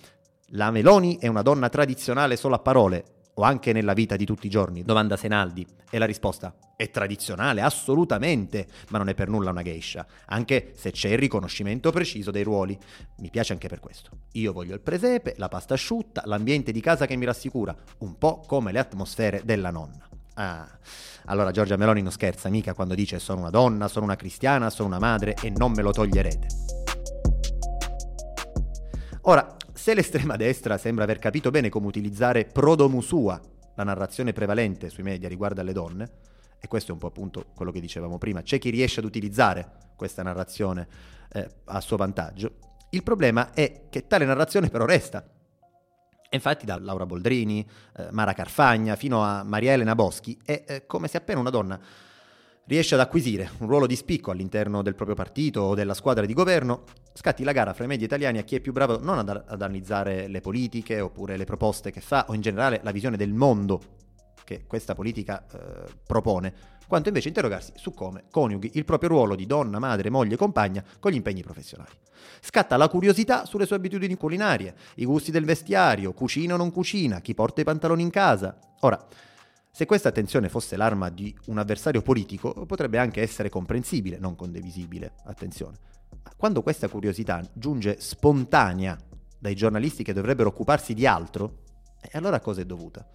la 0.53 0.71
Meloni 0.71 1.19
è 1.19 1.27
una 1.27 1.43
donna 1.43 1.69
tradizionale 1.69 2.37
solo 2.37 2.55
a 2.55 2.61
parole 2.61 3.05
o 3.35 3.43
anche 3.43 3.75
nella 3.75 3.93
vita 3.93 4.17
di 4.17 4.25
tutti 4.25 4.47
i 4.47 4.51
giorni? 4.51 4.83
Domanda 4.83 5.19
Senaldi. 5.19 5.67
E 5.91 5.99
la 5.99 6.07
risposta 6.07 6.57
è 6.75 6.89
tradizionale, 6.89 7.61
assolutamente, 7.61 8.67
ma 8.89 8.97
non 8.97 9.11
è 9.11 9.15
per 9.15 9.29
nulla 9.29 9.51
una 9.51 9.63
geisha, 9.63 10.07
anche 10.25 10.73
se 10.75 10.91
c'è 10.91 11.11
il 11.11 11.19
riconoscimento 11.19 11.91
preciso 11.91 12.31
dei 12.31 12.45
ruoli. 12.45 12.79
Mi 13.19 13.29
piace 13.29 13.53
anche 13.53 13.69
per 13.69 13.81
questo. 13.81 14.09
Io 14.33 14.55
voglio 14.55 14.73
il 14.73 14.81
presepe, 14.81 15.35
la 15.37 15.49
pasta 15.49 15.75
asciutta, 15.75 16.23
l'ambiente 16.25 16.73
di 16.73 16.81
casa 16.81 17.05
che 17.05 17.17
mi 17.17 17.27
rassicura, 17.27 17.77
un 17.99 18.17
po' 18.17 18.41
come 18.47 18.73
le 18.73 18.79
atmosfere 18.79 19.43
della 19.45 19.71
nonna. 19.71 20.09
Ah, 20.35 20.69
allora 21.27 21.53
Giorgia 21.53 21.77
Meloni 21.77 22.03
non 22.03 22.11
scherza 22.11 22.49
mica 22.49 22.75
quando 22.75 22.95
dice 22.95 23.19
sono 23.19 23.41
una 23.41 23.51
donna, 23.51 23.87
sono 23.89 24.05
una 24.05 24.17
cristiana, 24.17 24.69
sono 24.69 24.89
una 24.89 24.99
madre 24.99 25.35
e 25.41 25.51
non 25.51 25.73
me 25.73 25.83
lo 25.83 25.93
toglierete. 25.93 26.47
Ora, 29.23 29.57
se 29.73 29.95
l'estrema 29.95 30.37
destra 30.37 30.77
sembra 30.77 31.05
aver 31.05 31.19
capito 31.19 31.51
bene 31.51 31.69
come 31.69 31.87
utilizzare 31.87 32.45
prodomusua, 32.47 33.41
la 33.77 33.85
narrazione 33.85 34.33
prevalente 34.33 34.91
sui 34.91 35.03
media 35.03 35.29
riguardo 35.29 35.61
alle 35.61 35.73
donne, 35.73 36.11
e 36.59 36.69
questo 36.69 36.91
è 36.91 36.95
un 36.95 37.01
po' 37.01 37.07
appunto 37.09 37.47
quello 37.55 37.71
che 37.71 37.81
dicevamo 37.81 38.19
prima, 38.19 38.43
c'è 38.43 38.59
chi 38.59 38.71
riesce 38.71 39.01
ad 39.01 39.07
utilizzare 39.07 39.93
questa 39.97 40.23
narrazione 40.23 40.89
eh, 41.33 41.49
a 41.65 41.81
suo 41.81 41.97
vantaggio, 41.97 42.57
il 42.91 43.03
problema 43.03 43.53
è 43.53 43.87
che 43.89 44.07
tale 44.07 44.25
narrazione 44.25 44.69
però 44.69 44.85
resta. 44.85 45.25
Infatti 46.35 46.67
da 46.67 46.79
Laura 46.79 47.07
Boldrini, 47.07 47.67
eh, 47.97 48.09
Mara 48.11 48.33
Carfagna 48.33 48.97
fino 48.97 49.23
a 49.23 49.43
Maria 49.43 49.73
Elena 49.73 49.95
Boschi. 49.95 50.39
È 50.45 50.65
eh, 50.67 50.87
come 50.87 51.09
se 51.09 51.17
appena 51.17 51.41
una 51.41 51.51
donna 51.51 51.81
riesce 52.67 52.95
ad 52.95 53.01
acquisire 53.01 53.51
un 53.59 53.69
ruolo 53.69 53.87
di 53.87 53.97
spicco 53.97 54.31
all'interno 54.31 54.83
del 54.83 54.95
proprio 54.95 55.17
partito 55.17 55.61
o 55.61 55.75
della 55.75 55.95
squadra 55.95 56.25
di 56.25 56.33
governo, 56.33 56.85
scatti 57.13 57.45
la 57.45 57.53
gara 57.53 57.75
fra 57.75 57.85
i 57.85 57.89
media 57.89 58.07
italiani 58.07 58.39
a 58.39 58.43
chi 58.43 58.57
è 58.57 58.61
più 58.61 58.73
bravo 58.73 58.99
non 59.01 59.19
ad, 59.19 59.29
ad 59.29 59.63
analizzare 59.63 60.29
le 60.29 60.41
politiche 60.41 61.01
oppure 61.01 61.37
le 61.37 61.45
proposte 61.45 61.91
che 61.91 62.01
fa 62.01 62.27
o 62.29 62.35
in 62.35 62.41
generale 62.41 62.81
la 62.83 62.91
visione 62.91 63.17
del 63.17 63.33
mondo 63.33 63.81
che 64.45 64.65
questa 64.67 64.95
politica 64.95 65.45
eh, 65.53 65.91
propone, 66.07 66.55
quanto 66.87 67.09
invece 67.09 67.29
interrogarsi 67.29 67.73
su 67.77 67.93
come 67.93 68.25
coniughi 68.31 68.73
il 68.75 68.85
proprio 68.85 69.11
ruolo 69.11 69.35
di 69.35 69.47
donna, 69.47 69.79
madre, 69.79 70.11
moglie, 70.11 70.37
compagna 70.37 70.85
con 70.99 71.11
gli 71.11 71.17
impegni 71.17 71.43
professionali. 71.43 71.93
Scatta 72.41 72.77
la 72.77 72.89
curiosità 72.89 73.45
sulle 73.45 73.67
sue 73.67 73.77
abitudini 73.77 74.17
culinarie, 74.17 74.75
i 74.97 75.05
gusti 75.05 75.31
del 75.31 75.45
vestiario, 75.45 76.13
cucina 76.13 76.55
o 76.55 76.57
non 76.57 76.71
cucina, 76.71 77.21
chi 77.21 77.35
porta 77.35 77.61
i 77.61 77.65
pantaloni 77.65 78.03
in 78.03 78.11
casa. 78.11 78.57
Ora, 78.81 79.07
se 79.71 79.87
questa 79.87 80.11
attenzione 80.11 80.49
fosse 80.49 80.77
l'arma 80.77 81.09
di 81.09 81.37
un 81.47 81.59
avversario 81.59 82.01
politico, 82.03 82.53
potrebbe 82.67 82.99
anche 82.99 83.21
essere 83.21 83.49
comprensibile, 83.49 84.19
non 84.19 84.37
condivisibile, 84.37 85.15
attenzione. 85.25 85.77
Ma 86.23 86.33
quando 86.37 86.63
questa 86.63 86.89
curiosità 86.89 87.43
giunge 87.53 87.97
spontanea 87.99 88.97
dai 89.39 89.55
giornalisti 89.55 90.05
che 90.05 90.13
dovrebbero 90.13 90.51
occuparsi 90.51 90.95
di 90.95 91.07
altro, 91.07 91.63
e 92.01 92.09
eh, 92.13 92.19
allora 92.19 92.37
a 92.37 92.41
cosa 92.41 92.61
è 92.61 92.65
dovuta? 92.65 93.07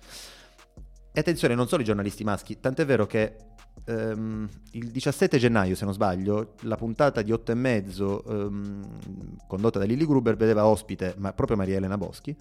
E 1.11 1.19
attenzione, 1.19 1.55
non 1.55 1.67
solo 1.67 1.81
i 1.81 1.85
giornalisti 1.85 2.23
maschi, 2.23 2.59
tant'è 2.59 2.85
vero 2.85 3.07
che 3.07 3.35
um, 3.89 4.47
il 4.71 4.91
17 4.91 5.37
gennaio, 5.37 5.75
se 5.75 5.85
non 5.85 5.93
sbaglio, 5.93 6.53
la 6.61 6.75
puntata 6.75 7.21
di 7.21 7.31
8 7.31 7.51
e 7.51 7.55
mezzo 7.55 8.23
um, 8.25 9.37
condotta 9.47 9.79
da 9.79 9.85
Lilly 9.85 10.05
Gruber 10.05 10.35
vedeva 10.35 10.65
ospite 10.65 11.15
ma 11.17 11.33
proprio 11.33 11.57
Maria 11.57 11.77
Elena 11.77 11.97
Boschi 11.97 12.35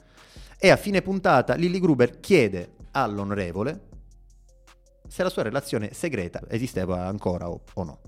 e 0.58 0.70
a 0.70 0.76
fine 0.76 1.02
puntata 1.02 1.54
Lilly 1.54 1.80
Gruber 1.80 2.20
chiede 2.20 2.74
all'onorevole 2.92 3.86
se 5.08 5.22
la 5.22 5.30
sua 5.30 5.42
relazione 5.42 5.92
segreta 5.92 6.42
esisteva 6.48 7.06
ancora 7.06 7.48
o, 7.48 7.62
o 7.74 7.82
no. 7.82 8.00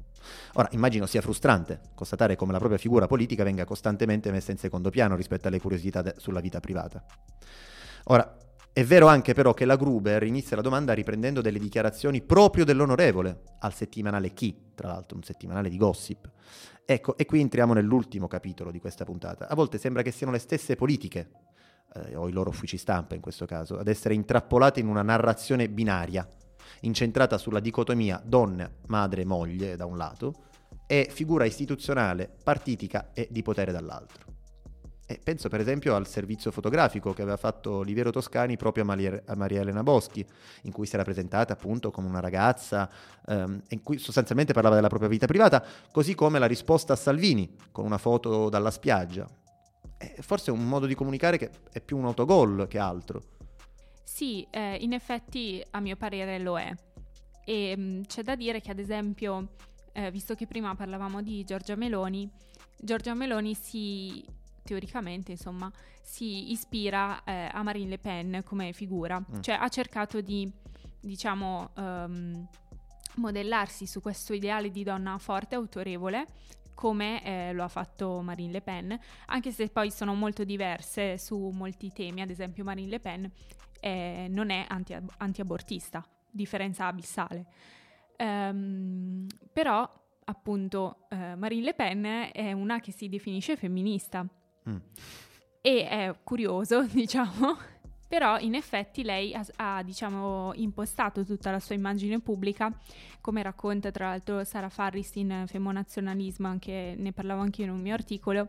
Ora, 0.54 0.68
immagino 0.72 1.06
sia 1.06 1.22
frustrante 1.22 1.80
constatare 1.94 2.36
come 2.36 2.52
la 2.52 2.58
propria 2.58 2.78
figura 2.78 3.06
politica 3.06 3.42
venga 3.42 3.64
costantemente 3.64 4.30
messa 4.30 4.50
in 4.50 4.58
secondo 4.58 4.90
piano 4.90 5.16
rispetto 5.16 5.48
alle 5.48 5.60
curiosità 5.60 6.02
de- 6.02 6.14
sulla 6.18 6.40
vita 6.40 6.60
privata. 6.60 7.02
Ora, 8.04 8.36
è 8.72 8.84
vero 8.84 9.08
anche 9.08 9.34
però 9.34 9.52
che 9.52 9.64
la 9.64 9.76
Gruber 9.76 10.22
inizia 10.22 10.54
la 10.54 10.62
domanda 10.62 10.92
riprendendo 10.92 11.40
delle 11.40 11.58
dichiarazioni 11.58 12.22
proprio 12.22 12.64
dell'onorevole 12.64 13.42
al 13.58 13.74
settimanale 13.74 14.32
Chi, 14.32 14.56
tra 14.74 14.88
l'altro 14.88 15.16
un 15.16 15.24
settimanale 15.24 15.68
di 15.68 15.76
gossip. 15.76 16.30
Ecco, 16.84 17.16
e 17.16 17.24
qui 17.24 17.40
entriamo 17.40 17.72
nell'ultimo 17.72 18.28
capitolo 18.28 18.70
di 18.70 18.78
questa 18.78 19.04
puntata. 19.04 19.48
A 19.48 19.54
volte 19.54 19.78
sembra 19.78 20.02
che 20.02 20.12
siano 20.12 20.32
le 20.32 20.38
stesse 20.38 20.76
politiche, 20.76 21.30
eh, 21.94 22.14
o 22.14 22.28
i 22.28 22.32
loro 22.32 22.50
uffici 22.50 22.76
stampa 22.76 23.14
in 23.14 23.20
questo 23.20 23.44
caso, 23.44 23.76
ad 23.78 23.88
essere 23.88 24.14
intrappolate 24.14 24.80
in 24.80 24.86
una 24.86 25.02
narrazione 25.02 25.68
binaria 25.68 26.28
incentrata 26.82 27.38
sulla 27.38 27.60
dicotomia 27.60 28.22
donna, 28.24 28.70
madre, 28.86 29.24
moglie 29.24 29.76
da 29.76 29.86
un 29.86 29.96
lato 29.96 30.34
e 30.86 31.08
figura 31.10 31.44
istituzionale, 31.44 32.30
partitica 32.42 33.10
e 33.12 33.28
di 33.30 33.42
potere 33.42 33.72
dall'altro. 33.72 34.29
E 35.10 35.18
penso 35.20 35.48
per 35.48 35.58
esempio 35.58 35.96
al 35.96 36.06
servizio 36.06 36.52
fotografico 36.52 37.12
che 37.12 37.22
aveva 37.22 37.36
fatto 37.36 37.78
Oliviero 37.78 38.12
Toscani 38.12 38.56
proprio 38.56 38.84
a 38.84 38.86
Maria, 38.86 39.60
Elena 39.60 39.82
Boschi, 39.82 40.24
in 40.62 40.70
cui 40.70 40.86
si 40.86 40.94
era 40.94 41.02
presentata 41.02 41.54
appunto 41.54 41.90
come 41.90 42.06
una 42.06 42.20
ragazza, 42.20 42.88
ehm, 43.26 43.60
in 43.70 43.82
cui 43.82 43.98
sostanzialmente 43.98 44.52
parlava 44.52 44.76
della 44.76 44.86
propria 44.86 45.08
vita 45.08 45.26
privata, 45.26 45.64
così 45.90 46.14
come 46.14 46.38
la 46.38 46.46
risposta 46.46 46.92
a 46.92 46.96
Salvini 46.96 47.56
con 47.72 47.86
una 47.86 47.98
foto 47.98 48.48
dalla 48.48 48.70
spiaggia. 48.70 49.26
E 49.98 50.14
forse 50.20 50.52
è 50.52 50.54
un 50.54 50.68
modo 50.68 50.86
di 50.86 50.94
comunicare 50.94 51.38
che 51.38 51.50
è 51.72 51.80
più 51.80 51.96
un 51.96 52.04
autogol 52.04 52.68
che 52.68 52.78
altro. 52.78 53.20
Sì, 54.04 54.46
eh, 54.48 54.76
in 54.76 54.92
effetti 54.92 55.60
a 55.72 55.80
mio 55.80 55.96
parere 55.96 56.38
lo 56.38 56.56
è. 56.56 56.72
E 57.44 57.76
mh, 57.76 57.82
mm, 57.82 58.02
c'è 58.02 58.22
da 58.22 58.36
dire 58.36 58.60
che 58.60 58.70
ad 58.70 58.78
esempio, 58.78 59.54
eh, 59.90 60.12
visto 60.12 60.36
che 60.36 60.46
prima 60.46 60.72
parlavamo 60.76 61.20
di 61.20 61.42
Giorgia 61.42 61.74
Meloni, 61.74 62.30
Giorgia 62.78 63.12
Meloni 63.14 63.54
si 63.54 64.24
teoricamente, 64.70 65.32
insomma, 65.32 65.68
si 66.00 66.52
ispira 66.52 67.24
eh, 67.24 67.48
a 67.52 67.60
Marine 67.64 67.90
Le 67.90 67.98
Pen 67.98 68.42
come 68.44 68.72
figura, 68.72 69.18
mm. 69.18 69.40
cioè 69.40 69.56
ha 69.58 69.68
cercato 69.68 70.20
di 70.20 70.48
diciamo, 71.00 71.70
um, 71.74 72.46
modellarsi 73.16 73.86
su 73.86 74.00
questo 74.00 74.32
ideale 74.32 74.70
di 74.70 74.84
donna 74.84 75.18
forte 75.18 75.56
e 75.56 75.58
autorevole 75.58 76.26
come 76.72 77.20
eh, 77.24 77.52
lo 77.52 77.64
ha 77.64 77.68
fatto 77.68 78.20
Marine 78.22 78.52
Le 78.52 78.60
Pen, 78.60 78.96
anche 79.26 79.50
se 79.50 79.68
poi 79.70 79.90
sono 79.90 80.14
molto 80.14 80.44
diverse 80.44 81.18
su 81.18 81.50
molti 81.52 81.90
temi, 81.92 82.20
ad 82.20 82.30
esempio 82.30 82.62
Marine 82.62 82.90
Le 82.90 83.00
Pen 83.00 83.30
eh, 83.80 84.28
non 84.30 84.50
è 84.50 84.66
anti- 84.68 84.96
anti-abortista, 85.16 86.06
differenza 86.30 86.86
abissale. 86.86 87.44
Um, 88.18 89.26
però 89.52 89.88
appunto 90.24 91.06
eh, 91.10 91.34
Marine 91.34 91.64
Le 91.64 91.74
Pen 91.74 92.30
è 92.32 92.52
una 92.52 92.78
che 92.78 92.92
si 92.92 93.08
definisce 93.08 93.56
femminista 93.56 94.24
mm. 94.68 94.76
e 95.60 95.88
è 95.88 96.14
curioso, 96.22 96.82
diciamo, 96.90 97.56
però 98.08 98.38
in 98.38 98.54
effetti 98.54 99.02
lei 99.02 99.34
ha, 99.34 99.44
ha, 99.56 99.82
diciamo, 99.82 100.52
impostato 100.54 101.24
tutta 101.24 101.50
la 101.50 101.60
sua 101.60 101.74
immagine 101.74 102.20
pubblica, 102.20 102.72
come 103.20 103.42
racconta 103.42 103.90
tra 103.90 104.08
l'altro 104.08 104.42
Sara 104.44 104.68
Farris 104.68 105.14
in 105.14 105.44
Femonazionalismo, 105.46 106.48
anche, 106.48 106.94
ne 106.96 107.12
parlavo 107.12 107.42
anche 107.42 107.62
in 107.62 107.70
un 107.70 107.80
mio 107.80 107.94
articolo, 107.94 108.48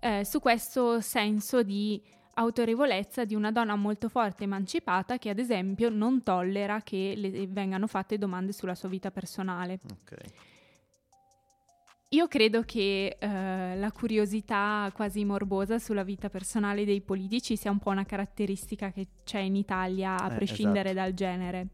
eh, 0.00 0.24
su 0.24 0.40
questo 0.40 1.00
senso 1.00 1.62
di 1.62 2.02
autorevolezza 2.38 3.24
di 3.24 3.34
una 3.34 3.50
donna 3.50 3.74
molto 3.74 4.08
forte 4.08 4.44
emancipata 4.44 5.18
che 5.18 5.28
ad 5.28 5.38
esempio 5.38 5.88
non 5.88 6.22
tollera 6.22 6.80
che 6.82 7.14
le 7.16 7.46
vengano 7.48 7.88
fatte 7.88 8.16
domande 8.16 8.52
sulla 8.52 8.74
sua 8.76 8.88
vita 8.88 9.10
personale. 9.10 9.80
Okay. 10.02 10.30
Io 12.12 12.26
credo 12.26 12.62
che 12.62 13.18
eh, 13.18 13.76
la 13.76 13.92
curiosità 13.92 14.90
quasi 14.94 15.26
morbosa 15.26 15.78
sulla 15.78 16.04
vita 16.04 16.30
personale 16.30 16.86
dei 16.86 17.02
politici 17.02 17.54
sia 17.54 17.70
un 17.70 17.78
po' 17.78 17.90
una 17.90 18.06
caratteristica 18.06 18.90
che 18.92 19.08
c'è 19.24 19.40
in 19.40 19.54
Italia 19.54 20.18
a 20.18 20.32
eh, 20.32 20.34
prescindere 20.34 20.92
esatto. 20.92 21.04
dal 21.04 21.12
genere. 21.12 21.66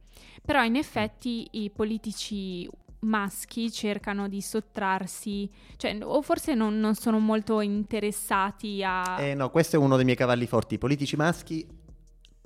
Però 0.44 0.64
in 0.64 0.74
effetti 0.74 1.46
i 1.52 1.70
politici 1.70 2.68
maschi 3.00 3.70
cercano 3.70 4.26
di 4.26 4.40
sottrarsi, 4.40 5.48
cioè, 5.76 5.96
o 6.02 6.20
forse 6.20 6.54
non, 6.54 6.80
non 6.80 6.96
sono 6.96 7.20
molto 7.20 7.60
interessati 7.60 8.82
a... 8.84 9.20
Eh 9.20 9.34
no, 9.34 9.50
questo 9.50 9.76
è 9.76 9.78
uno 9.78 9.94
dei 9.94 10.04
miei 10.04 10.16
cavalli 10.16 10.48
forti. 10.48 10.74
I 10.74 10.78
politici 10.78 11.14
maschi 11.14 11.64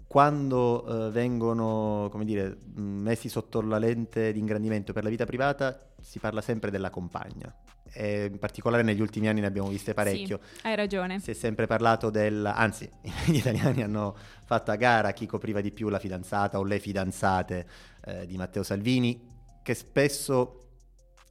quando 0.07 1.07
eh, 1.07 1.11
vengono, 1.11 2.09
come 2.11 2.27
dire, 2.27 2.55
messi 2.75 3.31
sotto 3.31 3.63
la 3.63 3.79
lente 3.79 4.31
di 4.31 4.41
ingrandimento 4.41 4.93
per 4.93 5.05
la 5.05 5.09
vita 5.09 5.25
privata, 5.25 5.95
si 6.03 6.19
parla 6.19 6.43
sempre 6.43 6.71
della 6.71 6.91
compagna 6.91 7.51
e 7.93 8.27
in 8.31 8.39
particolare 8.39 8.83
negli 8.83 9.01
ultimi 9.01 9.29
anni 9.29 9.41
ne 9.41 9.47
abbiamo 9.47 9.69
viste 9.69 9.95
parecchio. 9.95 10.41
Sì, 10.43 10.67
hai 10.67 10.77
ragione. 10.77 11.19
Si 11.21 11.31
è 11.31 11.35
sempre 11.35 11.67
parlato 11.67 12.11
del... 12.11 12.45
anzi, 12.47 12.89
gli 13.27 13.37
italiani 13.37 13.83
hanno 13.83 14.17
fatto 14.45 14.71
a 14.71 14.77
gara 14.77 15.13
chi 15.13 15.27
copriva 15.27 15.61
di 15.61 15.71
più 15.71 15.89
la 15.89 15.99
fidanzata 15.99 16.59
o 16.59 16.65
le 16.65 16.79
fidanzate 16.79 17.67
eh, 18.05 18.27
di 18.27 18.37
Matteo 18.37 18.63
Salvini, 18.63 19.21
che 19.63 19.75
spesso 19.75 20.69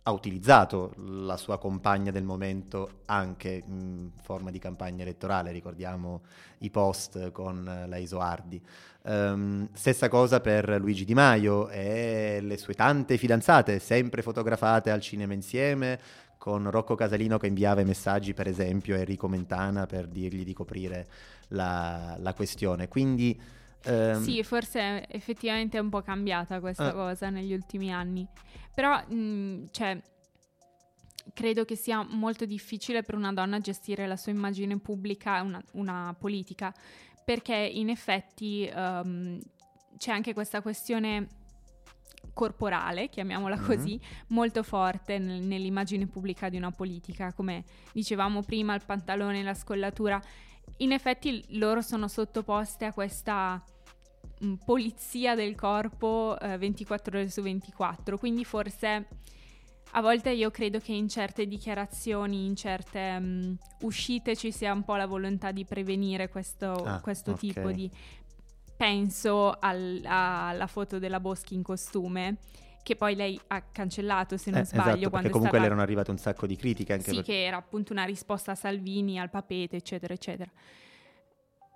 ha 0.07 0.11
utilizzato 0.11 0.93
la 0.95 1.35
sua 1.35 1.57
compagna 1.57 2.11
del 2.11 2.23
momento 2.23 3.01
anche 3.07 3.61
in 3.65 4.09
forma 4.21 4.51
di 4.51 4.57
campagna 4.57 5.01
elettorale, 5.01 5.51
ricordiamo 5.51 6.21
i 6.59 6.69
post 6.69 7.31
con 7.31 7.85
la 7.87 7.97
Isoardi. 7.97 8.61
Um, 9.01 9.67
stessa 9.73 10.07
cosa 10.07 10.39
per 10.39 10.79
Luigi 10.79 11.03
Di 11.03 11.13
Maio 11.13 11.67
e 11.69 12.39
le 12.41 12.57
sue 12.57 12.73
tante 12.73 13.17
fidanzate, 13.17 13.79
sempre 13.79 14.21
fotografate 14.21 14.91
al 14.91 15.01
cinema 15.01 15.33
insieme, 15.33 15.99
con 16.37 16.69
Rocco 16.69 16.95
Casalino 16.95 17.37
che 17.37 17.47
inviava 17.47 17.81
i 17.81 17.85
messaggi, 17.85 18.33
per 18.33 18.47
esempio, 18.47 18.95
a 18.95 18.99
Enrico 18.99 19.27
Mentana 19.27 19.85
per 19.85 20.07
dirgli 20.07 20.43
di 20.43 20.53
coprire 20.53 21.07
la, 21.49 22.15
la 22.19 22.33
questione. 22.33 22.87
Quindi. 22.87 23.39
Ehm... 23.83 24.21
Sì, 24.21 24.43
forse 24.43 25.07
effettivamente 25.09 25.77
è 25.77 25.81
un 25.81 25.89
po' 25.89 26.01
cambiata 26.01 26.59
questa 26.59 26.89
ah. 26.89 26.93
cosa 26.93 27.29
negli 27.29 27.53
ultimi 27.53 27.91
anni. 27.91 28.27
Però, 28.73 29.01
mh, 29.07 29.15
mm, 29.15 29.63
cioè, 29.71 30.01
credo 31.33 31.65
che 31.65 31.75
sia 31.75 32.05
molto 32.07 32.45
difficile 32.45 33.03
per 33.03 33.15
una 33.15 33.33
donna 33.33 33.59
gestire 33.59 34.07
la 34.07 34.17
sua 34.17 34.31
immagine 34.31 34.77
pubblica, 34.79 35.41
una, 35.41 35.61
una 35.73 36.15
politica, 36.17 36.73
perché 37.23 37.55
in 37.55 37.89
effetti 37.89 38.69
um, 38.73 39.39
c'è 39.97 40.11
anche 40.11 40.33
questa 40.33 40.61
questione 40.61 41.27
corporale, 42.37 43.09
chiamiamola 43.09 43.55
mm-hmm. 43.55 43.65
così, 43.65 43.99
molto 44.27 44.61
forte 44.61 45.17
nel, 45.17 45.41
nell'immagine 45.41 46.05
pubblica 46.05 46.49
di 46.49 46.57
una 46.57 46.69
politica, 46.69 47.33
come 47.33 47.63
dicevamo 47.91 48.43
prima, 48.43 48.75
il 48.75 48.83
pantalone, 48.85 49.41
la 49.41 49.55
scollatura. 49.55 50.21
In 50.77 50.91
effetti 50.91 51.43
loro 51.57 51.81
sono 51.81 52.07
sottoposte 52.07 52.85
a 52.85 52.93
questa 52.93 53.59
mh, 54.39 54.47
mm, 54.47 54.53
polizia 54.63 55.33
del 55.33 55.55
corpo 55.55 56.37
eh, 56.39 56.59
24 56.59 57.17
ore 57.17 57.29
su 57.29 57.41
24, 57.41 58.19
quindi 58.19 58.45
forse 58.45 59.07
a 59.91 60.01
volte 60.01 60.29
io 60.29 60.51
credo 60.51 60.79
che 60.79 60.91
in 60.91 61.07
certe 61.09 61.47
dichiarazioni, 61.47 62.45
in 62.45 62.55
certe 62.55 63.15
um, 63.19 63.57
uscite 63.81 64.35
ci 64.35 64.51
sia 64.51 64.71
un 64.73 64.83
po' 64.83 64.95
la 64.95 65.07
volontà 65.07 65.51
di 65.51 65.65
prevenire 65.65 66.29
questo, 66.29 66.73
ah, 66.83 66.99
questo 66.99 67.31
okay. 67.31 67.49
tipo 67.49 67.71
di 67.71 67.89
penso 68.77 69.57
al, 69.59 70.01
alla 70.05 70.67
foto 70.67 70.99
della 70.99 71.19
Boschi 71.19 71.55
in 71.55 71.63
costume 71.63 72.37
che 72.83 72.95
poi 72.95 73.15
lei 73.15 73.37
ha 73.47 73.63
cancellato 73.63 74.37
se 74.37 74.49
non 74.49 74.61
eh, 74.61 74.65
sbaglio. 74.65 74.91
Esatto, 74.91 75.09
perché 75.09 75.29
comunque 75.29 75.39
stava... 75.49 75.59
le 75.59 75.65
erano 75.65 75.81
arrivate 75.81 76.11
un 76.11 76.17
sacco 76.17 76.47
di 76.47 76.55
critiche 76.55 76.93
anche 76.93 77.09
Sì, 77.09 77.15
per... 77.17 77.25
che 77.25 77.43
era 77.43 77.57
appunto 77.57 77.91
una 77.91 78.05
risposta 78.05 78.51
a 78.51 78.55
Salvini, 78.55 79.19
al 79.19 79.29
papete, 79.29 79.75
eccetera, 79.75 80.13
eccetera. 80.13 80.49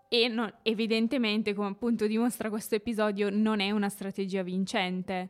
E 0.07 0.27
non, 0.29 0.53
evidentemente, 0.61 1.53
come 1.53 1.67
appunto 1.67 2.07
dimostra 2.07 2.49
questo 2.49 2.75
episodio, 2.75 3.29
non 3.29 3.59
è 3.59 3.71
una 3.71 3.89
strategia 3.89 4.41
vincente. 4.41 5.29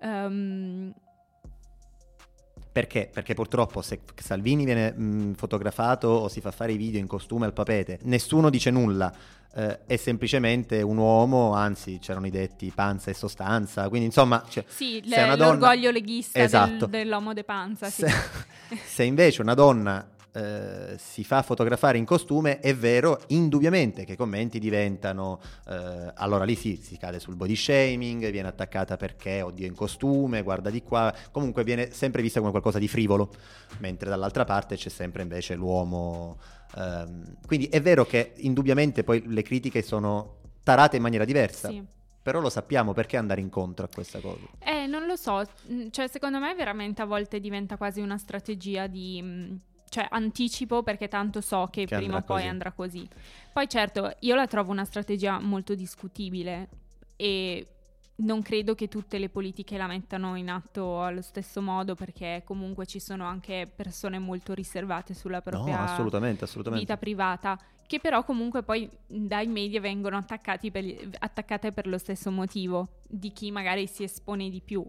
Um, 0.00 0.90
perché? 2.72 3.10
Perché 3.12 3.34
purtroppo 3.34 3.82
se 3.82 4.00
Salvini 4.14 4.64
viene 4.64 4.92
mh, 4.92 5.34
fotografato 5.34 6.08
o 6.08 6.28
si 6.28 6.40
fa 6.40 6.50
fare 6.50 6.72
i 6.72 6.76
video 6.76 7.00
in 7.00 7.06
costume 7.06 7.46
al 7.46 7.52
papete, 7.52 7.98
nessuno 8.02 8.50
dice 8.50 8.70
nulla. 8.70 9.12
Eh, 9.52 9.80
è 9.86 9.96
semplicemente 9.96 10.80
un 10.80 10.96
uomo, 10.96 11.54
anzi 11.54 11.98
c'erano 12.00 12.26
i 12.26 12.30
detti 12.30 12.70
panza 12.72 13.10
e 13.10 13.14
sostanza, 13.14 13.88
quindi 13.88 14.06
insomma... 14.06 14.44
Cioè, 14.48 14.64
sì, 14.68 15.02
le, 15.04 15.34
l'orgoglio 15.34 15.90
leghista 15.90 16.38
esatto. 16.38 16.86
del, 16.86 17.02
dell'uomo 17.02 17.32
de 17.32 17.42
panza. 17.42 17.90
Sì. 17.90 18.06
Se, 18.06 18.78
se 18.86 19.02
invece 19.02 19.42
una 19.42 19.54
donna 19.54 20.06
eh, 20.32 20.96
si 20.98 21.24
fa 21.24 21.42
fotografare 21.42 21.98
in 21.98 22.04
costume, 22.04 22.60
è 22.60 22.74
vero 22.74 23.20
indubbiamente 23.28 24.04
che 24.04 24.12
i 24.12 24.16
commenti 24.16 24.58
diventano, 24.58 25.40
eh, 25.68 26.12
allora 26.14 26.44
lì 26.44 26.54
sì, 26.54 26.76
si 26.76 26.96
cade 26.96 27.18
sul 27.18 27.36
body 27.36 27.56
shaming, 27.56 28.30
viene 28.30 28.48
attaccata 28.48 28.96
perché 28.96 29.42
oddio 29.42 29.66
in 29.66 29.74
costume, 29.74 30.42
guarda 30.42 30.70
di 30.70 30.82
qua, 30.82 31.12
comunque 31.30 31.64
viene 31.64 31.90
sempre 31.90 32.22
vista 32.22 32.38
come 32.40 32.50
qualcosa 32.50 32.78
di 32.78 32.88
frivolo, 32.88 33.30
mentre 33.78 34.08
dall'altra 34.08 34.44
parte 34.44 34.76
c'è 34.76 34.88
sempre 34.88 35.22
invece 35.22 35.54
l'uomo. 35.54 36.38
Ehm, 36.76 37.36
quindi 37.46 37.66
è 37.66 37.80
vero 37.80 38.04
che 38.04 38.34
indubbiamente 38.36 39.02
poi 39.02 39.22
le 39.26 39.42
critiche 39.42 39.82
sono 39.82 40.36
tarate 40.62 40.96
in 40.96 41.02
maniera 41.02 41.24
diversa. 41.24 41.68
Sì. 41.68 41.84
Però 42.22 42.38
lo 42.38 42.50
sappiamo, 42.50 42.92
perché 42.92 43.16
andare 43.16 43.40
incontro 43.40 43.86
a 43.86 43.88
questa 43.92 44.20
cosa? 44.20 44.44
Eh, 44.58 44.86
non 44.86 45.06
lo 45.06 45.16
so, 45.16 45.42
cioè 45.90 46.06
secondo 46.06 46.38
me 46.38 46.54
veramente 46.54 47.00
a 47.00 47.06
volte 47.06 47.40
diventa 47.40 47.78
quasi 47.78 48.00
una 48.00 48.18
strategia 48.18 48.86
di 48.86 49.58
cioè 49.90 50.06
anticipo 50.08 50.82
perché 50.82 51.08
tanto 51.08 51.40
so 51.40 51.68
che, 51.70 51.84
che 51.84 51.96
prima 51.96 52.18
o 52.18 52.22
poi 52.22 52.36
così. 52.36 52.48
andrà 52.48 52.72
così. 52.72 53.08
Poi 53.52 53.68
certo, 53.68 54.14
io 54.20 54.34
la 54.36 54.46
trovo 54.46 54.70
una 54.70 54.84
strategia 54.84 55.40
molto 55.40 55.74
discutibile 55.74 56.68
e 57.16 57.66
non 58.16 58.40
credo 58.42 58.74
che 58.74 58.88
tutte 58.88 59.18
le 59.18 59.28
politiche 59.28 59.76
la 59.76 59.86
mettano 59.86 60.36
in 60.36 60.48
atto 60.48 61.02
allo 61.02 61.22
stesso 61.22 61.60
modo 61.60 61.94
perché 61.94 62.42
comunque 62.44 62.86
ci 62.86 63.00
sono 63.00 63.24
anche 63.24 63.70
persone 63.74 64.18
molto 64.18 64.54
riservate 64.54 65.12
sulla 65.12 65.40
propria 65.40 65.78
no, 65.78 65.84
assolutamente, 65.84 66.44
assolutamente. 66.44 66.84
vita 66.84 66.96
privata 66.98 67.58
che 67.86 67.98
però 67.98 68.22
comunque 68.22 68.62
poi 68.62 68.88
dai 69.06 69.48
media 69.48 69.80
vengono 69.80 70.24
per, 70.70 71.08
attaccate 71.18 71.72
per 71.72 71.88
lo 71.88 71.98
stesso 71.98 72.30
motivo 72.30 73.00
di 73.08 73.32
chi 73.32 73.50
magari 73.50 73.86
si 73.88 74.04
espone 74.04 74.48
di 74.50 74.60
più 74.60 74.86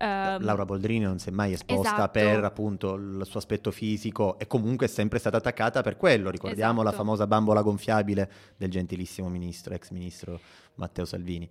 Um, 0.00 0.44
Laura 0.44 0.64
Boldrini 0.64 1.04
non 1.04 1.18
si 1.18 1.28
è 1.28 1.32
mai 1.32 1.52
esposta 1.52 1.94
esatto. 1.94 2.10
per 2.12 2.44
appunto 2.44 2.94
il 2.94 3.22
suo 3.24 3.40
aspetto 3.40 3.72
fisico 3.72 4.38
e 4.38 4.46
comunque 4.46 4.86
è 4.86 4.88
sempre 4.88 5.18
stata 5.18 5.38
attaccata 5.38 5.82
per 5.82 5.96
quello. 5.96 6.30
Ricordiamo 6.30 6.80
esatto. 6.80 6.90
la 6.90 6.92
famosa 6.92 7.26
bambola 7.26 7.62
gonfiabile 7.62 8.30
del 8.56 8.70
gentilissimo 8.70 9.28
ministro, 9.28 9.74
ex 9.74 9.90
ministro 9.90 10.38
Matteo 10.74 11.04
Salvini. 11.04 11.50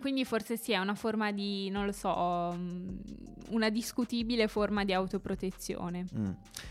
Quindi 0.00 0.24
forse 0.24 0.56
sì, 0.58 0.72
è 0.72 0.78
una 0.78 0.94
forma 0.94 1.32
di, 1.32 1.70
non 1.70 1.86
lo 1.86 1.92
so, 1.92 2.14
um, 2.14 3.00
una 3.50 3.70
discutibile 3.70 4.48
forma 4.48 4.84
di 4.84 4.92
autoprotezione. 4.92 6.04
Mm. 6.14 6.30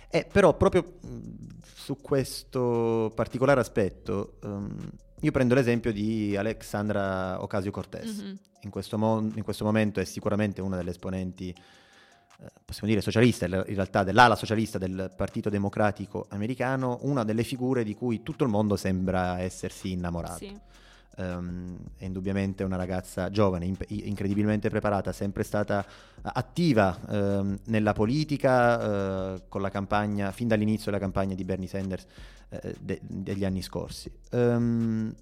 Eh, 0.10 0.28
però 0.32 0.56
proprio 0.56 1.00
mm, 1.04 1.22
su 1.64 1.98
questo 2.00 3.12
particolare 3.16 3.60
aspetto, 3.60 4.38
um, 4.44 4.78
io 5.24 5.32
prendo 5.32 5.56
l'esempio 5.56 5.94
di 5.94 6.36
Alexandra 6.36 7.42
Ocasio-Cortez. 7.42 8.22
Mm-hmm. 8.22 8.36
In, 8.62 8.70
questo 8.70 8.98
mo- 8.98 9.20
in, 9.20 9.44
questo 9.44 9.64
momento 9.64 10.02
è 10.02 10.04
sicuramente 10.04 10.62
una 10.62 10.76
delle 10.76 10.90
esponenti, 10.90 11.50
eh, 11.50 12.48
possiamo 12.66 12.90
dire 12.90 13.02
socialista, 13.02 13.46
in 13.46 13.64
realtà 13.64 14.04
dell'ala 14.04 14.36
socialista 14.36 14.78
del 14.78 15.12
Partito 15.16 15.50
Democratico 15.50 16.26
americano, 16.30 17.00
una 17.04 17.24
delle 17.24 17.44
figure 17.44 17.86
di 17.86 17.96
cui 17.96 18.22
tutto 18.22 18.44
il 18.44 18.50
mondo 18.50 18.76
sembra 18.76 19.40
essersi 19.40 19.92
innamorato. 19.92 20.38
Sì. 20.38 20.60
Um, 21.16 21.78
è 21.96 22.06
indubbiamente 22.06 22.64
una 22.64 22.76
ragazza 22.76 23.30
giovane, 23.30 23.66
imp- 23.66 23.86
incredibilmente 23.88 24.70
preparata, 24.72 25.12
sempre 25.12 25.44
stata 25.44 25.86
attiva 26.24 26.98
um, 27.08 27.56
nella 27.66 27.94
politica 27.94 29.34
uh, 29.34 29.44
con 29.48 29.62
la 29.62 29.70
campagna, 29.70 30.32
fin 30.32 30.48
dall'inizio 30.48 30.86
della 30.86 30.98
campagna 30.98 31.36
di 31.36 31.44
Bernie 31.44 31.68
Sanders 31.68 32.06
uh, 32.50 32.58
de- 32.80 33.00
degli 33.04 33.46
anni 33.46 33.62
scorsi. 33.62 34.12
Um, 34.32 35.14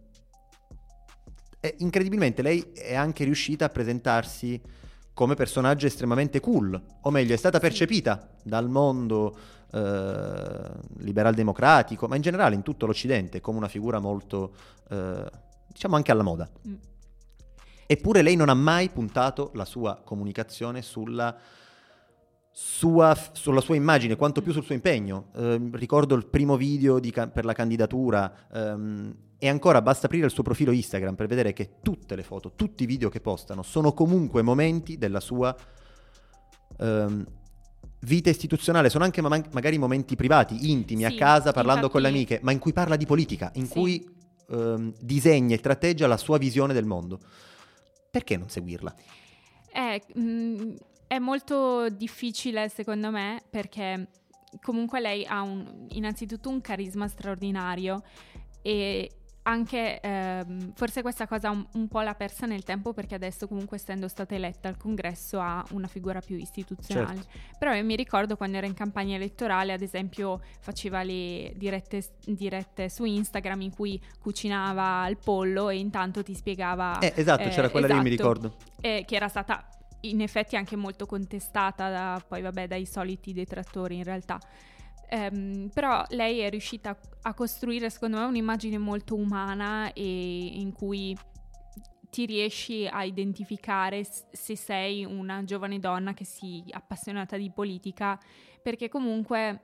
e 1.60 1.76
incredibilmente 1.80 2.42
lei 2.42 2.72
è 2.74 2.96
anche 2.96 3.26
riuscita 3.26 3.66
a 3.66 3.70
presentarsi 3.70 4.62
come 5.14 5.36
personaggio 5.36 5.86
estremamente 5.88 6.40
cool, 6.40 6.82
o 7.02 7.12
meglio, 7.12 7.34
è 7.34 7.38
stata 7.38 7.60
percepita 7.60 8.30
dal 8.44 8.70
mondo 8.70 9.36
eh, 9.72 10.72
liberal 11.00 11.34
democratico, 11.34 12.08
ma 12.08 12.16
in 12.16 12.22
generale 12.22 12.56
in 12.56 12.64
tutto 12.64 12.86
l'Occidente 12.86 13.42
come 13.42 13.58
una 13.58 13.68
figura 13.68 14.00
molto, 14.00 14.54
diciamo 15.72 15.96
anche 15.96 16.12
alla 16.12 16.24
moda. 16.24 16.50
Mm. 16.68 16.76
Eppure 17.86 18.22
lei 18.22 18.36
non 18.36 18.50
ha 18.50 18.54
mai 18.54 18.90
puntato 18.90 19.52
la 19.54 19.66
sua 19.66 20.02
comunicazione 20.04 20.82
sulla 20.82 21.38
sua, 22.52 23.18
sulla 23.32 23.62
sua 23.62 23.76
immagine, 23.76 24.16
quanto 24.16 24.42
più 24.42 24.52
sul 24.52 24.64
suo 24.64 24.76
impegno. 24.76 25.28
Eh, 25.36 25.70
ricordo 25.74 26.16
il 26.16 26.26
primo 26.28 26.58
video 26.58 27.00
ca- 27.12 27.28
per 27.28 27.46
la 27.46 27.54
candidatura 27.54 28.48
ehm, 28.52 29.16
e 29.38 29.50
ancora 29.50 29.82
basta 29.82 30.06
aprire 30.06 30.26
il 30.26 30.32
suo 30.32 30.44
profilo 30.44 30.72
Instagram 30.72 31.16
per 31.16 31.28
vedere 31.28 31.54
che 31.54 31.78
tutte 31.82 32.16
le 32.16 32.24
foto, 32.24 32.54
tutti 32.56 32.84
i 32.84 32.86
video 32.86 33.10
che 33.10 33.22
postano 33.22 33.64
sono 33.64 33.94
comunque 33.94 34.42
momenti 34.42 34.98
della 34.98 35.20
sua 35.20 35.56
ehm, 36.78 37.26
vita 38.02 38.30
istituzionale, 38.30 38.90
sono 38.90 39.04
anche 39.04 39.22
ma- 39.22 39.44
magari 39.52 39.78
momenti 39.78 40.16
privati, 40.16 40.72
intimi, 40.72 41.04
sì, 41.04 41.08
a 41.08 41.16
casa, 41.16 41.52
parlando 41.52 41.86
infatti... 41.86 41.92
con 41.92 42.02
le 42.02 42.08
amiche, 42.10 42.40
ma 42.44 42.52
in 42.52 42.60
cui 42.60 42.74
parla 42.74 42.96
di 42.96 43.06
politica, 43.06 43.52
in 43.56 43.66
sì. 43.66 43.72
cui 43.72 44.20
ehm, 44.52 44.94
disegna 45.00 45.56
e 45.56 45.60
tratteggia 45.60 46.08
la 46.08 46.18
sua 46.18 46.38
visione 46.38 46.74
del 46.74 46.86
mondo. 46.86 47.20
Perché 48.10 48.38
non 48.38 48.50
seguirla? 48.50 48.94
Eh, 49.74 50.02
mh, 50.14 50.22
mm, 50.22 50.76
è 51.08 51.20
molto 51.20 51.90
difficile 51.90 52.70
secondo 52.70 53.10
me 53.10 53.42
perché 53.50 54.08
comunque 54.62 55.00
lei 55.00 55.26
ha 55.26 55.42
un, 55.42 55.86
innanzitutto 55.90 56.50
un 56.50 56.62
carisma 56.62 57.08
straordinario 57.08 58.04
e 58.62 59.10
anche 59.44 60.00
ehm, 60.00 60.74
forse 60.76 61.02
questa 61.02 61.28
cosa 61.28 61.50
un, 61.50 61.66
un, 61.74 61.88
po' 61.88 62.02
l'ha 62.02 62.14
persa 62.14 62.46
nel 62.46 62.64
tempo 62.64 62.94
perché 62.94 63.16
adesso 63.16 63.48
comunque 63.48 63.78
essendo 63.78 64.08
stata 64.08 64.36
eletta 64.36 64.68
al 64.68 64.78
congresso 64.78 65.40
ha 65.40 65.66
una 65.72 65.88
figura 65.88 66.20
più 66.20 66.38
istituzionale 66.38 67.16
certo. 67.16 67.56
però 67.58 67.74
io 67.74 67.84
mi 67.84 67.96
ricordo 67.96 68.38
quando 68.38 68.58
era 68.58 68.68
in 68.68 68.76
campagna 68.76 69.16
elettorale 69.16 69.74
ad 69.74 69.82
esempio 69.82 70.42
faceva 70.60 71.02
le 71.02 71.54
dirette, 71.56 72.04
dirette 72.26 72.90
su 72.90 73.04
Instagram 73.04 73.62
in 73.62 73.74
cui 73.74 74.00
cucinava 74.20 75.08
il 75.08 75.18
pollo 75.18 75.70
e 75.70 75.78
intanto 75.78 76.22
ti 76.22 76.36
spiegava 76.36 77.00
eh, 77.00 77.14
esatto 77.16 77.44
eh, 77.44 77.50
c'era 77.50 77.70
quella 77.70 77.88
esatto, 77.88 78.04
lì 78.04 78.10
mi 78.10 78.14
esatto, 78.14 78.34
ricordo 78.34 78.56
eh, 78.82 79.04
che 79.08 79.16
era 79.16 79.28
stata 79.28 79.66
in 80.02 80.22
effetti 80.22 80.56
anche 80.56 80.76
molto 80.76 81.06
contestata 81.06 81.90
da, 81.90 82.24
poi 82.26 82.42
vabbè, 82.42 82.68
dai 82.68 82.86
soliti 82.86 83.34
detrattori 83.34 83.98
in 83.98 84.04
realtà. 84.04 84.40
Um, 85.14 85.70
però 85.74 86.06
lei 86.12 86.40
è 86.40 86.50
riuscita 86.50 86.98
a 87.24 87.34
costruire 87.34 87.90
secondo 87.90 88.18
me 88.18 88.24
un'immagine 88.24 88.78
molto 88.78 89.16
umana 89.16 89.92
e 89.92 90.46
in 90.54 90.72
cui 90.72 91.14
ti 92.10 92.26
riesci 92.26 92.88
a 92.88 93.04
identificare 93.04 94.06
se 94.06 94.56
sei 94.56 95.04
una 95.04 95.44
giovane 95.44 95.80
donna 95.80 96.14
che 96.14 96.24
si 96.24 96.64
è 96.66 96.76
appassionata 96.76 97.36
di 97.36 97.52
politica 97.52 98.18
perché 98.62 98.88
comunque 98.88 99.62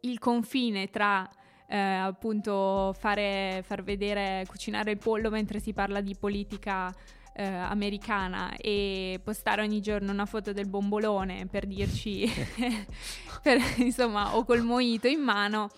il 0.00 0.18
confine 0.18 0.90
tra 0.90 1.26
eh, 1.66 1.76
appunto 1.76 2.94
fare, 2.98 3.62
far 3.64 3.82
vedere 3.82 4.44
cucinare 4.46 4.92
il 4.92 4.98
pollo 4.98 5.30
mentre 5.30 5.58
si 5.58 5.72
parla 5.72 6.00
di 6.00 6.14
politica 6.18 6.94
eh, 7.38 7.44
americana 7.44 8.56
e 8.56 9.20
postare 9.22 9.60
ogni 9.60 9.80
giorno 9.82 10.10
una 10.10 10.24
foto 10.24 10.54
del 10.54 10.68
bombolone 10.68 11.46
per 11.46 11.66
dirci, 11.66 12.26
per, 13.42 13.58
insomma, 13.76 14.36
o 14.36 14.44
col 14.44 14.62
moito 14.62 15.06
in 15.06 15.20
mano, 15.20 15.68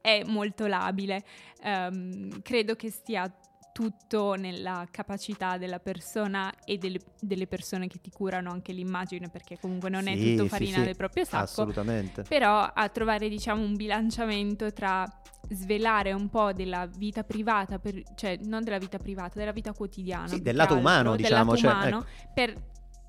è 0.00 0.22
molto 0.26 0.66
labile. 0.66 1.24
Um, 1.64 2.42
credo 2.42 2.76
che 2.76 2.90
stia 2.90 3.32
tutto 3.72 4.34
nella 4.34 4.86
capacità 4.90 5.56
della 5.56 5.80
persona 5.80 6.52
e 6.64 6.78
delle, 6.78 6.98
delle, 7.20 7.46
persone 7.46 7.88
che 7.88 7.98
ti 8.00 8.10
curano 8.10 8.50
anche 8.50 8.72
l'immagine, 8.72 9.28
perché 9.30 9.58
comunque 9.58 9.88
non 9.88 10.04
sì, 10.04 10.10
è 10.10 10.36
tutto 10.36 10.48
farina 10.48 10.78
sì, 10.78 10.84
del 10.84 10.96
proprio 10.96 11.24
sacco. 11.24 11.44
Assolutamente. 11.44 12.22
Però 12.22 12.60
a 12.72 12.88
trovare, 12.90 13.28
diciamo, 13.30 13.62
un 13.62 13.74
bilanciamento 13.74 14.72
tra 14.72 15.06
svelare 15.50 16.12
un 16.12 16.28
po' 16.28 16.52
della 16.52 16.86
vita 16.86 17.24
privata, 17.24 17.78
per, 17.78 18.02
cioè 18.14 18.38
non 18.44 18.62
della 18.62 18.78
vita 18.78 18.98
privata, 18.98 19.38
della 19.38 19.52
vita 19.52 19.72
quotidiana. 19.72 20.28
Sì, 20.28 20.42
del 20.42 20.56
lato 20.56 20.74
altro, 20.74 20.88
umano, 20.88 21.16
diciamo. 21.16 21.52
Del 21.52 21.62
lato 21.62 21.80
cioè, 21.80 21.88
umano, 21.88 21.98
ecco. 21.98 22.30
per 22.34 22.62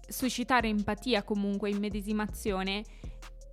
suscitare 0.08 0.68
empatia 0.68 1.24
comunque, 1.24 1.70
immedesimazione 1.70 2.84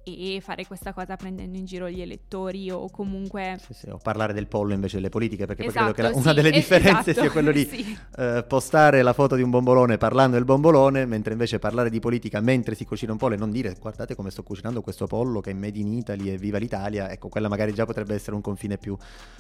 e 0.04 0.40
fare 0.40 0.66
questa 0.66 0.92
cosa 0.92 1.16
prendendo 1.16 1.56
in 1.56 1.64
giro 1.64 1.88
gli 1.88 2.00
elettori 2.00 2.70
o 2.70 2.90
comunque... 2.90 3.58
Sì, 3.64 3.74
sì, 3.74 3.88
o 3.88 3.98
parlare 3.98 4.32
del 4.32 4.46
pollo 4.46 4.74
invece 4.74 4.96
delle 4.96 5.08
politiche, 5.08 5.46
perché 5.46 5.66
esatto, 5.66 5.92
credo 5.92 6.08
che 6.10 6.14
la, 6.14 6.20
una 6.20 6.32
delle 6.32 6.50
differenze 6.50 7.10
esatto, 7.10 7.20
sia 7.20 7.30
quello 7.30 7.50
di 7.50 7.64
sì. 7.66 7.98
eh, 8.16 8.44
postare 8.46 9.02
la 9.02 9.12
foto 9.12 9.34
di 9.34 9.42
un 9.42 9.50
bombolone 9.50 9.96
parlando 9.96 10.36
del 10.36 10.44
bombolone, 10.44 11.06
mentre 11.06 11.32
invece 11.32 11.58
parlare 11.58 11.90
di 11.90 12.00
politica 12.00 12.40
mentre 12.40 12.74
si 12.74 12.84
cucina 12.84 13.12
un 13.12 13.18
pollo 13.18 13.34
e 13.34 13.38
non 13.38 13.50
dire 13.50 13.74
guardate 13.80 14.14
come 14.14 14.30
sto 14.30 14.42
cucinando 14.42 14.82
questo 14.82 15.06
pollo 15.06 15.40
che 15.40 15.50
è 15.50 15.54
made 15.54 15.78
in 15.78 15.92
Italy 15.92 16.30
e 16.30 16.36
viva 16.36 16.58
l'Italia, 16.58 17.10
ecco, 17.10 17.28
quella 17.28 17.48
magari 17.48 17.72
già 17.72 17.86
potrebbe 17.86 18.14
essere 18.14 18.36
un 18.36 18.42
confine 18.42 18.76
più, 18.78 18.96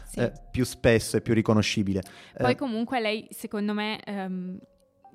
sì. 0.06 0.20
eh, 0.20 0.32
più 0.50 0.64
spesso 0.64 1.16
e 1.16 1.20
più 1.20 1.34
riconoscibile. 1.34 2.02
Poi 2.36 2.52
eh, 2.52 2.56
comunque 2.56 3.00
lei, 3.00 3.26
secondo 3.30 3.74
me... 3.74 4.00
Um, 4.06 4.58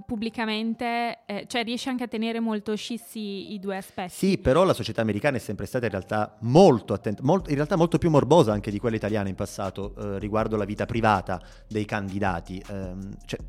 pubblicamente, 0.05 1.19
eh, 1.25 1.45
cioè 1.47 1.63
riesce 1.63 1.89
anche 1.89 2.03
a 2.03 2.07
tenere 2.07 2.39
molto 2.39 2.75
scissi 2.75 3.53
i 3.53 3.59
due 3.59 3.77
aspetti. 3.77 4.13
Sì, 4.13 4.37
però 4.37 4.63
la 4.63 4.73
società 4.73 5.01
americana 5.01 5.37
è 5.37 5.39
sempre 5.39 5.65
stata 5.65 5.85
in 5.85 5.91
realtà 5.91 6.37
molto 6.41 6.93
attenta, 6.93 7.21
molto, 7.23 7.49
in 7.49 7.55
realtà 7.55 7.75
molto 7.75 7.97
più 7.97 8.09
morbosa 8.09 8.51
anche 8.51 8.71
di 8.71 8.79
quella 8.79 8.95
italiana 8.95 9.29
in 9.29 9.35
passato 9.35 9.95
eh, 9.95 10.19
riguardo 10.19 10.55
la 10.55 10.65
vita 10.65 10.85
privata 10.85 11.41
dei 11.67 11.85
candidati. 11.85 12.63
Eh, 12.67 12.93
cioè, 13.25 13.39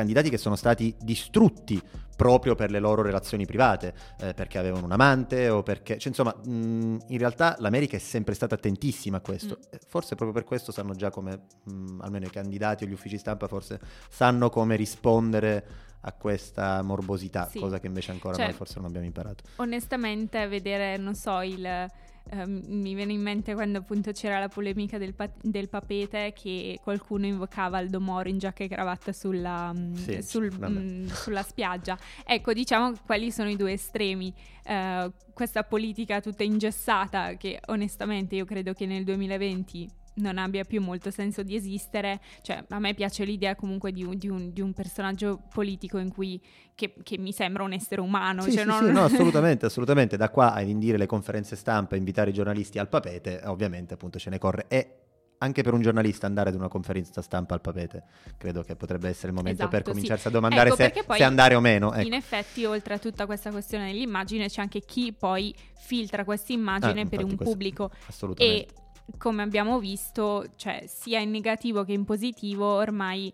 candidati 0.00 0.30
che 0.30 0.38
sono 0.38 0.56
stati 0.56 0.94
distrutti 0.98 1.80
proprio 2.16 2.54
per 2.54 2.70
le 2.70 2.80
loro 2.80 3.02
relazioni 3.02 3.46
private, 3.46 3.94
eh, 4.20 4.34
perché 4.34 4.58
avevano 4.58 4.84
un 4.84 4.92
amante 4.92 5.48
o 5.48 5.62
perché... 5.62 5.96
Cioè, 5.98 6.08
insomma, 6.08 6.34
mh, 6.34 7.04
in 7.08 7.18
realtà 7.18 7.56
l'America 7.58 7.96
è 7.96 8.00
sempre 8.00 8.34
stata 8.34 8.56
attentissima 8.56 9.18
a 9.18 9.20
questo. 9.20 9.58
Mm. 9.58 9.78
Forse 9.86 10.16
proprio 10.16 10.32
per 10.32 10.44
questo 10.44 10.72
sanno 10.72 10.94
già 10.94 11.10
come, 11.10 11.46
mh, 11.64 12.00
almeno 12.00 12.26
i 12.26 12.30
candidati 12.30 12.84
o 12.84 12.86
gli 12.86 12.92
uffici 12.92 13.16
stampa, 13.16 13.46
forse 13.46 13.80
sanno 14.10 14.50
come 14.50 14.76
rispondere 14.76 15.64
a 16.02 16.12
questa 16.12 16.82
morbosità, 16.82 17.46
sì. 17.50 17.58
cosa 17.58 17.78
che 17.78 17.86
invece 17.86 18.10
ancora 18.10 18.34
cioè, 18.34 18.46
noi 18.46 18.54
forse 18.54 18.74
non 18.76 18.86
abbiamo 18.86 19.06
imparato. 19.06 19.44
Onestamente, 19.56 20.46
vedere, 20.46 20.96
non 20.96 21.14
so, 21.14 21.40
il... 21.42 21.88
Um, 22.32 22.60
mi 22.66 22.94
viene 22.94 23.12
in 23.12 23.20
mente 23.20 23.54
quando 23.54 23.78
appunto 23.78 24.12
c'era 24.12 24.38
la 24.38 24.48
polemica 24.48 24.98
del, 24.98 25.14
pa- 25.14 25.32
del 25.40 25.68
papete 25.68 26.32
che 26.32 26.78
qualcuno 26.80 27.26
invocava 27.26 27.80
il 27.80 27.90
Domoro 27.90 28.28
in 28.28 28.38
giacca 28.38 28.62
e 28.62 28.68
cravatta 28.68 29.12
sulla, 29.12 29.72
mm, 29.72 29.94
sì, 29.94 30.22
sul, 30.22 30.52
mh, 30.52 30.66
mm, 30.68 31.06
sulla 31.08 31.42
spiaggia. 31.42 31.98
Ecco, 32.24 32.52
diciamo 32.52 32.92
quelli 33.04 33.32
sono 33.32 33.50
i 33.50 33.56
due 33.56 33.72
estremi. 33.72 34.32
Uh, 34.64 35.12
questa 35.32 35.64
politica 35.64 36.20
tutta 36.20 36.44
ingessata 36.44 37.36
che 37.36 37.60
onestamente 37.66 38.36
io 38.36 38.44
credo 38.44 38.74
che 38.74 38.86
nel 38.86 39.04
2020 39.04 39.88
non 40.14 40.38
abbia 40.38 40.64
più 40.64 40.80
molto 40.80 41.10
senso 41.10 41.42
di 41.42 41.54
esistere. 41.54 42.20
Cioè, 42.42 42.64
a 42.68 42.78
me 42.78 42.94
piace 42.94 43.24
l'idea 43.24 43.54
comunque 43.54 43.92
di 43.92 44.04
un, 44.04 44.16
di 44.16 44.28
un, 44.28 44.52
di 44.52 44.60
un 44.60 44.72
personaggio 44.72 45.42
politico 45.52 45.98
in 45.98 46.12
cui 46.12 46.40
che, 46.74 46.94
che, 47.02 47.18
mi 47.18 47.32
sembra 47.32 47.62
un 47.62 47.72
essere 47.72 48.00
umano. 48.00 48.42
Sì, 48.42 48.52
cioè 48.52 48.62
sì, 48.62 48.68
non... 48.68 48.86
sì, 48.86 48.92
no, 48.92 49.04
assolutamente, 49.04 49.66
assolutamente. 49.66 50.16
Da 50.16 50.30
qua 50.30 50.52
a 50.52 50.60
indire 50.60 50.98
le 50.98 51.06
conferenze 51.06 51.56
stampa, 51.56 51.96
invitare 51.96 52.30
i 52.30 52.32
giornalisti 52.32 52.78
al 52.78 52.88
papete, 52.88 53.42
ovviamente 53.44 53.94
appunto 53.94 54.18
ce 54.18 54.30
ne 54.30 54.38
corre. 54.38 54.66
E 54.68 54.94
anche 55.42 55.62
per 55.62 55.72
un 55.72 55.80
giornalista 55.80 56.26
andare 56.26 56.50
ad 56.50 56.54
una 56.54 56.68
conferenza 56.68 57.22
stampa 57.22 57.54
al 57.54 57.62
papete, 57.62 58.02
credo 58.36 58.62
che 58.62 58.76
potrebbe 58.76 59.08
essere 59.08 59.28
il 59.28 59.34
momento 59.34 59.62
esatto, 59.62 59.70
per 59.70 59.82
cominciarsi 59.82 60.22
sì. 60.22 60.28
a 60.28 60.30
domandare 60.30 60.68
ecco, 60.68 60.76
se, 60.76 61.04
se, 61.16 61.24
andare 61.24 61.54
o 61.54 61.60
meno. 61.60 61.94
Ecco. 61.94 62.06
In 62.06 62.12
effetti, 62.12 62.64
oltre 62.66 62.94
a 62.94 62.98
tutta 62.98 63.24
questa 63.24 63.50
questione 63.50 63.90
dell'immagine, 63.90 64.48
c'è 64.48 64.60
anche 64.60 64.80
chi 64.80 65.14
poi 65.14 65.54
filtra 65.78 66.24
questa 66.24 66.52
immagine 66.52 67.02
ah, 67.02 67.06
per 67.06 67.24
un 67.24 67.36
pubblico. 67.36 67.90
Assolutamente. 68.06 68.74
E 68.74 68.80
come 69.18 69.42
abbiamo 69.42 69.78
visto, 69.78 70.46
cioè 70.56 70.84
sia 70.86 71.20
in 71.20 71.30
negativo 71.30 71.84
che 71.84 71.92
in 71.92 72.04
positivo, 72.04 72.66
ormai 72.66 73.32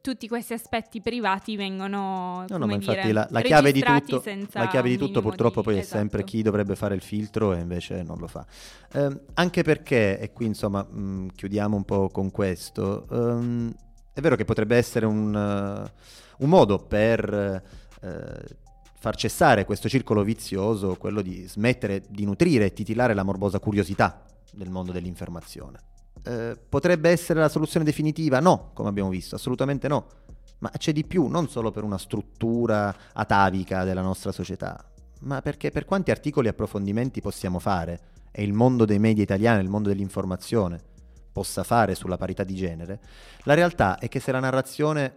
tutti 0.00 0.28
questi 0.28 0.54
aspetti 0.54 1.00
privati 1.00 1.56
vengono 1.56 2.44
no, 2.48 2.56
no, 2.56 2.66
ma 2.66 2.72
infatti 2.72 3.00
dire, 3.00 3.12
la, 3.12 3.26
la, 3.30 3.40
chiave 3.42 3.70
di 3.70 3.82
tutto, 3.82 4.22
la 4.52 4.68
chiave 4.68 4.88
di 4.88 4.96
tutto 4.96 5.20
purtroppo 5.20 5.60
di... 5.60 5.66
poi 5.66 5.78
esatto. 5.78 5.94
è 5.94 5.98
sempre 5.98 6.24
chi 6.24 6.42
dovrebbe 6.42 6.74
fare 6.74 6.94
il 6.94 7.02
filtro 7.02 7.52
e 7.52 7.60
invece 7.60 8.02
non 8.02 8.18
lo 8.18 8.26
fa. 8.26 8.46
Eh, 8.92 9.20
anche 9.34 9.62
perché, 9.62 10.18
e 10.18 10.32
qui 10.32 10.46
insomma 10.46 10.86
mh, 10.88 11.00
mm, 11.00 11.28
chiudiamo 11.34 11.76
un 11.76 11.84
po' 11.84 12.08
con 12.08 12.30
questo, 12.30 13.06
um, 13.10 13.72
è 14.12 14.20
vero 14.20 14.36
che 14.36 14.44
potrebbe 14.44 14.76
essere 14.76 15.06
un, 15.06 15.34
uh, 15.34 16.44
un 16.44 16.48
modo 16.48 16.78
per 16.78 17.62
uh, 18.00 18.54
far 18.98 19.16
cessare 19.16 19.64
questo 19.64 19.88
circolo 19.88 20.22
vizioso, 20.22 20.96
quello 20.96 21.20
di 21.20 21.46
smettere 21.46 22.02
di 22.08 22.24
nutrire 22.24 22.66
e 22.66 22.72
titilare 22.72 23.12
la 23.12 23.22
morbosa 23.22 23.58
curiosità 23.58 24.24
del 24.52 24.70
mondo 24.70 24.92
dell'informazione. 24.92 25.78
Eh, 26.22 26.58
potrebbe 26.68 27.10
essere 27.10 27.40
la 27.40 27.48
soluzione 27.48 27.84
definitiva? 27.84 28.40
No, 28.40 28.70
come 28.74 28.88
abbiamo 28.88 29.08
visto, 29.08 29.36
assolutamente 29.36 29.88
no. 29.88 30.06
Ma 30.58 30.70
c'è 30.76 30.92
di 30.92 31.04
più, 31.04 31.26
non 31.26 31.48
solo 31.48 31.70
per 31.70 31.84
una 31.84 31.98
struttura 31.98 32.94
atavica 33.12 33.84
della 33.84 34.02
nostra 34.02 34.30
società, 34.30 34.84
ma 35.20 35.40
perché 35.40 35.70
per 35.70 35.86
quanti 35.86 36.10
articoli 36.10 36.48
e 36.48 36.50
approfondimenti 36.50 37.20
possiamo 37.20 37.58
fare, 37.58 38.00
e 38.30 38.42
il 38.42 38.52
mondo 38.52 38.84
dei 38.84 38.98
media 38.98 39.22
italiani, 39.22 39.62
il 39.62 39.70
mondo 39.70 39.88
dell'informazione, 39.88 40.78
possa 41.32 41.62
fare 41.62 41.94
sulla 41.94 42.16
parità 42.16 42.44
di 42.44 42.54
genere, 42.54 43.00
la 43.44 43.54
realtà 43.54 43.98
è 43.98 44.08
che 44.08 44.20
se 44.20 44.32
la 44.32 44.40
narrazione 44.40 45.14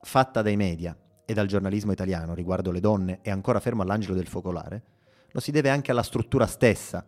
fatta 0.00 0.42
dai 0.42 0.56
media 0.56 0.96
e 1.24 1.34
dal 1.34 1.46
giornalismo 1.46 1.90
italiano 1.90 2.34
riguardo 2.34 2.70
le 2.70 2.80
donne 2.80 3.20
è 3.22 3.30
ancora 3.30 3.60
fermo 3.60 3.82
all'angelo 3.82 4.14
del 4.14 4.28
focolare, 4.28 4.82
lo 5.30 5.40
si 5.40 5.50
deve 5.50 5.70
anche 5.70 5.90
alla 5.90 6.02
struttura 6.02 6.46
stessa 6.46 7.04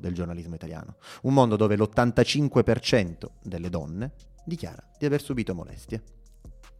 del 0.00 0.14
giornalismo 0.14 0.54
italiano. 0.54 0.96
Un 1.22 1.34
mondo 1.34 1.56
dove 1.56 1.76
l'85% 1.76 3.26
delle 3.42 3.70
donne 3.70 4.12
dichiara 4.44 4.82
di 4.98 5.06
aver 5.06 5.22
subito 5.22 5.54
molestie. 5.54 6.02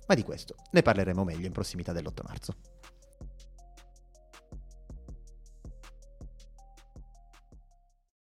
Ma 0.06 0.14
di 0.14 0.22
questo 0.22 0.56
ne 0.72 0.82
parleremo 0.82 1.24
meglio 1.24 1.46
in 1.46 1.52
prossimità 1.52 1.92
dell'8 1.92 2.26
marzo. 2.26 2.54